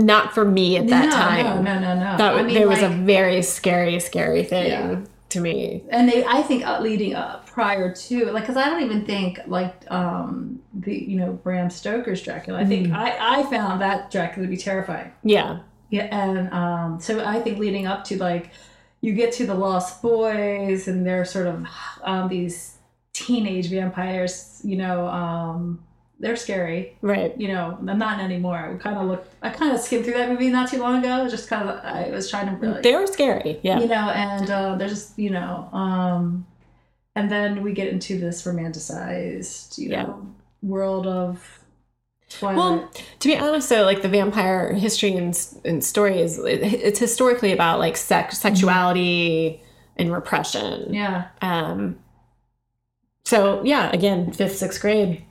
not 0.00 0.34
for 0.34 0.44
me 0.44 0.76
at 0.76 0.88
that 0.88 1.06
no, 1.06 1.10
time. 1.10 1.64
No, 1.64 1.74
no, 1.74 1.80
no, 1.80 1.94
no. 1.94 2.16
That 2.16 2.34
I 2.34 2.42
mean, 2.42 2.54
there 2.54 2.68
was 2.68 2.82
like, 2.82 2.90
a 2.90 2.94
very 2.94 3.42
scary, 3.42 4.00
scary 4.00 4.42
thing 4.44 4.70
yeah. 4.70 5.00
to 5.30 5.40
me. 5.40 5.82
And 5.90 6.08
they, 6.08 6.24
I 6.24 6.42
think, 6.42 6.66
uh, 6.66 6.80
leading 6.80 7.14
up 7.14 7.46
prior 7.46 7.94
to, 7.94 8.26
like, 8.32 8.44
because 8.44 8.56
I 8.56 8.68
don't 8.68 8.82
even 8.82 9.04
think 9.04 9.40
like 9.46 9.90
um 9.90 10.60
the 10.74 10.94
you 10.94 11.16
know 11.16 11.32
Bram 11.32 11.70
Stoker's 11.70 12.22
Dracula. 12.22 12.60
I 12.60 12.64
think 12.64 12.88
mm. 12.88 12.94
I 12.94 13.40
I 13.40 13.50
found 13.50 13.80
that 13.80 14.10
Dracula 14.10 14.46
to 14.46 14.50
be 14.50 14.56
terrifying. 14.56 15.12
Yeah. 15.22 15.60
Yeah, 15.90 16.04
and 16.12 16.52
um, 16.52 17.00
so 17.00 17.24
I 17.24 17.40
think 17.40 17.58
leading 17.58 17.88
up 17.88 18.04
to 18.04 18.18
like 18.18 18.50
you 19.00 19.12
get 19.12 19.32
to 19.34 19.46
the 19.46 19.54
Lost 19.54 20.00
Boys, 20.02 20.86
and 20.86 21.04
they're 21.04 21.24
sort 21.24 21.48
of 21.48 21.66
um, 22.04 22.28
these 22.28 22.76
teenage 23.12 23.68
vampires, 23.68 24.60
you 24.62 24.76
know. 24.76 25.06
Um, 25.08 25.82
they're 26.20 26.36
scary. 26.36 26.96
Right. 27.02 27.34
You 27.40 27.48
know, 27.48 27.78
not 27.80 28.20
anymore. 28.20 28.70
We 28.72 28.78
kind 28.78 28.96
of 28.98 29.08
look. 29.08 29.26
I 29.42 29.50
kind 29.50 29.72
of 29.74 29.80
skimmed 29.80 30.04
through 30.04 30.14
that 30.14 30.28
movie 30.28 30.50
not 30.50 30.70
too 30.70 30.78
long 30.78 30.98
ago. 30.98 31.28
Just 31.28 31.48
kind 31.48 31.68
of, 31.68 31.84
I 31.84 32.10
was 32.10 32.30
trying 32.30 32.46
to 32.46 32.52
really. 32.56 32.82
They 32.82 32.94
were 32.94 33.06
scary. 33.06 33.58
Yeah. 33.62 33.80
You 33.80 33.88
know, 33.88 34.10
and 34.10 34.50
uh, 34.50 34.76
there's, 34.76 34.92
just, 34.92 35.18
you 35.18 35.30
know, 35.30 35.68
um, 35.72 36.46
and 37.16 37.32
then 37.32 37.62
we 37.62 37.72
get 37.72 37.88
into 37.88 38.20
this 38.20 38.44
romanticized, 38.44 39.78
you 39.78 39.90
yeah. 39.90 40.02
know, 40.04 40.26
world 40.62 41.06
of. 41.06 41.56
Twilight. 42.28 42.56
Well, 42.56 42.90
to 43.18 43.28
be 43.28 43.36
honest, 43.36 43.68
though, 43.68 43.82
like 43.82 44.02
the 44.02 44.08
vampire 44.08 44.72
history 44.72 45.14
and, 45.14 45.36
and 45.64 45.82
story 45.82 46.20
is 46.20 46.38
it's 46.38 47.00
historically 47.00 47.50
about 47.50 47.80
like 47.80 47.96
sex, 47.96 48.38
sexuality, 48.38 49.60
mm-hmm. 49.60 49.64
and 49.96 50.12
repression. 50.12 50.94
Yeah. 50.94 51.26
Um. 51.42 51.98
So 53.24 53.64
yeah, 53.64 53.90
again, 53.90 54.30
fifth, 54.32 54.58
sixth 54.58 54.80
grade 54.80 55.24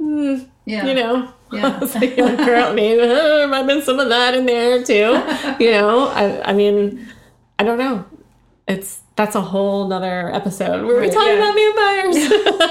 mm, 0.00 0.48
yeah. 0.64 0.86
you 0.86 0.94
know, 0.94 1.32
yeah. 1.52 1.78
as 1.82 1.96
a 1.96 2.06
young 2.06 2.36
girl, 2.36 2.64
I 2.64 2.74
mean, 2.74 2.98
there 2.98 3.48
might 3.48 3.58
have 3.58 3.66
been 3.66 3.82
some 3.82 4.00
of 4.00 4.08
that 4.08 4.34
in 4.34 4.46
there 4.46 4.82
too. 4.82 5.22
you 5.64 5.70
know, 5.70 6.08
I, 6.08 6.50
I 6.50 6.52
mean, 6.52 7.06
I 7.58 7.64
don't 7.64 7.78
know. 7.78 8.04
It's 8.66 9.02
that's 9.16 9.36
a 9.36 9.40
whole 9.40 9.86
nother 9.86 10.34
episode 10.34 10.84
where 10.86 10.96
right, 10.96 11.08
we 11.08 11.14
talk 11.14 11.26
yeah. 11.26 11.34
about 11.34 11.54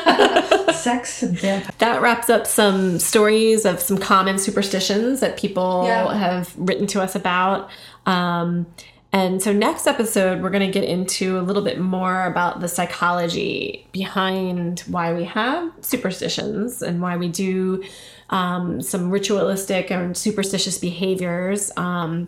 vampires. 0.03 0.75
Sex 0.75 1.23
and 1.23 1.37
vampires. 1.37 1.75
That 1.77 2.01
wraps 2.01 2.29
up 2.29 2.47
some 2.47 2.99
stories 2.99 3.65
of 3.65 3.79
some 3.79 3.97
common 3.97 4.37
superstitions 4.37 5.21
that 5.21 5.37
people 5.37 5.83
yeah. 5.85 6.13
have 6.13 6.53
written 6.57 6.87
to 6.87 7.01
us 7.01 7.15
about. 7.15 7.69
Um, 8.05 8.65
And 9.13 9.43
so, 9.43 9.53
next 9.53 9.85
episode, 9.85 10.41
we're 10.41 10.49
going 10.49 10.65
to 10.65 10.71
get 10.71 10.83
into 10.83 11.37
a 11.37 11.41
little 11.41 11.61
bit 11.61 11.79
more 11.79 12.25
about 12.25 12.61
the 12.61 12.67
psychology 12.67 13.85
behind 13.91 14.79
why 14.81 15.13
we 15.13 15.23
have 15.25 15.71
superstitions 15.81 16.81
and 16.81 16.99
why 16.99 17.15
we 17.15 17.27
do 17.27 17.83
um, 18.31 18.81
some 18.81 19.11
ritualistic 19.11 19.91
and 19.91 20.17
superstitious 20.17 20.79
behaviors, 20.79 21.71
um, 21.77 22.27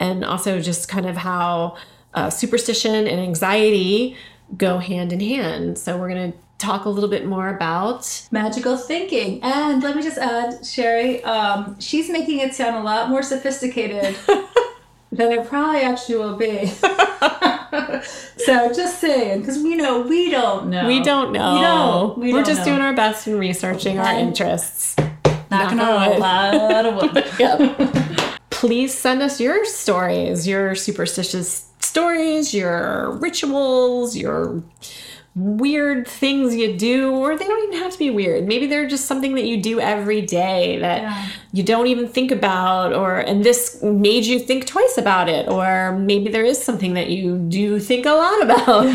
and 0.00 0.24
also 0.24 0.58
just 0.58 0.88
kind 0.88 1.06
of 1.06 1.16
how 1.16 1.76
uh, 2.14 2.30
superstition 2.30 3.06
and 3.06 3.20
anxiety 3.20 4.16
go 4.56 4.78
hand 4.78 5.12
in 5.12 5.20
hand. 5.20 5.78
So, 5.78 5.96
we're 5.96 6.08
going 6.08 6.32
to 6.32 6.38
talk 6.58 6.84
a 6.84 6.88
little 6.88 7.10
bit 7.10 7.26
more 7.26 7.48
about 7.54 8.26
magical 8.32 8.76
thinking. 8.76 9.40
And 9.44 9.84
let 9.84 9.94
me 9.94 10.02
just 10.02 10.18
add, 10.18 10.66
Sherry, 10.66 11.22
um, 11.22 11.78
she's 11.78 12.10
making 12.10 12.40
it 12.40 12.56
sound 12.56 12.74
a 12.74 12.82
lot 12.82 13.08
more 13.08 13.22
sophisticated 13.22 14.16
than 15.16 15.32
it 15.32 15.46
probably 15.48 15.80
actually 15.80 16.16
will 16.16 16.36
be. 16.36 16.66
so 18.36 18.72
just 18.72 19.00
saying, 19.00 19.40
because 19.40 19.58
we 19.62 19.74
know 19.76 20.02
we 20.02 20.30
don't 20.30 20.68
know. 20.68 20.86
We 20.86 21.02
don't 21.02 21.32
know. 21.32 21.54
We 21.54 21.60
don't. 21.60 22.18
We 22.18 22.32
We're 22.32 22.44
just 22.44 22.60
know. 22.60 22.66
doing 22.66 22.80
our 22.80 22.94
best 22.94 23.26
in 23.26 23.38
researching 23.38 23.98
our 23.98 24.12
interests. 24.14 24.96
knocking 25.50 25.78
Knock 25.78 25.88
on 25.88 26.12
on 26.12 26.12
a 26.12 26.18
lot 26.18 26.86
of 26.86 27.14
wood. 27.14 27.24
Yep. 27.38 28.40
Please 28.50 28.94
send 28.94 29.20
us 29.22 29.40
your 29.40 29.64
stories, 29.64 30.48
your 30.48 30.74
superstitious 30.74 31.68
stories, 31.80 32.54
your 32.54 33.12
rituals, 33.18 34.16
your 34.16 34.62
weird 35.36 36.06
things 36.06 36.54
you 36.54 36.76
do, 36.76 37.10
or 37.12 37.36
they 37.36 37.44
don't 37.44 37.64
even 37.68 37.82
have 37.82 37.92
to 37.92 37.98
be 37.98 38.08
weird. 38.10 38.46
Maybe 38.46 38.66
they're 38.66 38.86
just 38.88 39.06
something 39.06 39.34
that 39.34 39.44
you 39.44 39.60
do 39.60 39.80
every 39.80 40.20
day 40.22 40.78
that 40.78 41.02
Yeah. 41.02 41.26
you 41.52 41.62
don't 41.64 41.88
even 41.88 42.06
think 42.08 42.30
about, 42.30 42.92
or 42.92 43.18
and 43.18 43.42
this 43.44 43.82
made 43.82 44.24
you 44.26 44.38
think 44.38 44.66
twice 44.66 44.96
about 44.96 45.28
it, 45.28 45.48
or 45.48 45.92
maybe 45.98 46.30
there 46.30 46.44
is 46.44 46.62
something 46.62 46.94
that 46.94 47.08
you 47.10 47.36
do 47.38 47.80
think 47.80 48.06
a 48.06 48.12
lot 48.12 48.42
about 48.48 48.86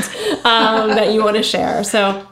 um, 0.46 0.90
that 0.96 1.12
you 1.14 1.24
want 1.24 1.36
to 1.36 1.44
share. 1.44 1.84
So 1.84 2.26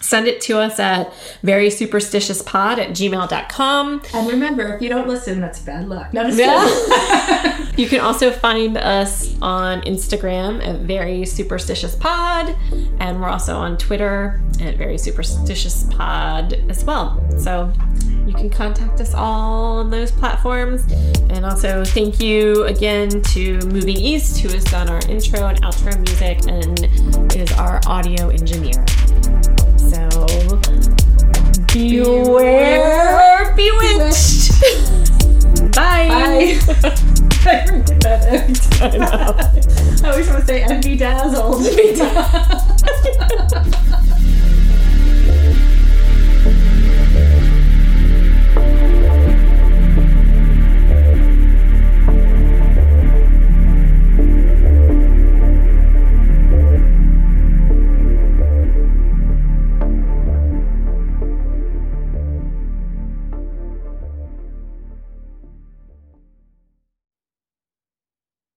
send 0.00 0.26
it 0.26 0.40
to 0.42 0.58
us 0.58 0.78
at 0.78 1.12
very 1.42 1.68
superstitiouspod 1.68 2.78
at 2.78 2.90
gmail.com. 2.90 4.02
And 4.14 4.28
remember, 4.28 4.74
if 4.74 4.82
you 4.82 4.88
don't 4.88 5.08
listen, 5.08 5.40
that's 5.40 5.60
bad 5.60 5.88
luck. 5.88 6.12
No, 6.12 6.26
Yeah. 6.28 7.70
you 7.76 7.88
can 7.88 8.00
also 8.00 8.30
find 8.30 8.76
us 8.76 9.36
on 9.40 9.82
Instagram 9.82 10.66
at 10.66 10.80
Very 10.80 11.24
Superstitious 11.24 11.94
Pod, 11.96 12.56
and 13.00 13.20
we're 13.20 13.28
also 13.28 13.56
on 13.56 13.76
Twitter 13.78 14.40
at 14.60 14.76
Very 14.76 14.98
Superstitious 14.98 15.84
Pod 15.90 16.54
as 16.68 16.84
well. 16.84 17.22
So 17.38 17.72
you 18.26 18.34
can 18.34 18.50
contact 18.50 19.00
us 19.00 19.14
all 19.14 19.78
on 19.78 19.90
those 19.90 20.10
platforms. 20.10 20.84
And 21.30 21.44
also, 21.46 21.84
thank 21.84 22.20
you 22.20 22.64
again 22.64 23.22
to 23.22 23.58
Moving 23.60 23.96
East, 23.96 24.40
who 24.40 24.48
has 24.50 24.64
done 24.64 24.88
our 24.88 25.00
intro 25.08 25.46
and 25.46 25.60
outro 25.62 25.96
music 25.96 26.46
and 26.46 27.34
is 27.34 27.52
our 27.52 27.80
audio 27.86 28.28
engineer. 28.28 28.84
So, 31.78 31.84
beware, 31.84 33.54
bewitched. 33.54 34.50
Bye. 35.76 36.08
Bye. 36.08 36.58
I 37.46 37.66
forget 37.66 38.00
that 38.00 38.20
every 38.28 38.54
time. 38.54 39.00
I 40.04 40.10
always 40.10 40.26
want 40.28 40.40
to 40.40 40.46
say 40.46 40.62
and 40.62 40.82
be 40.82 40.96
dazzled. 40.96 41.62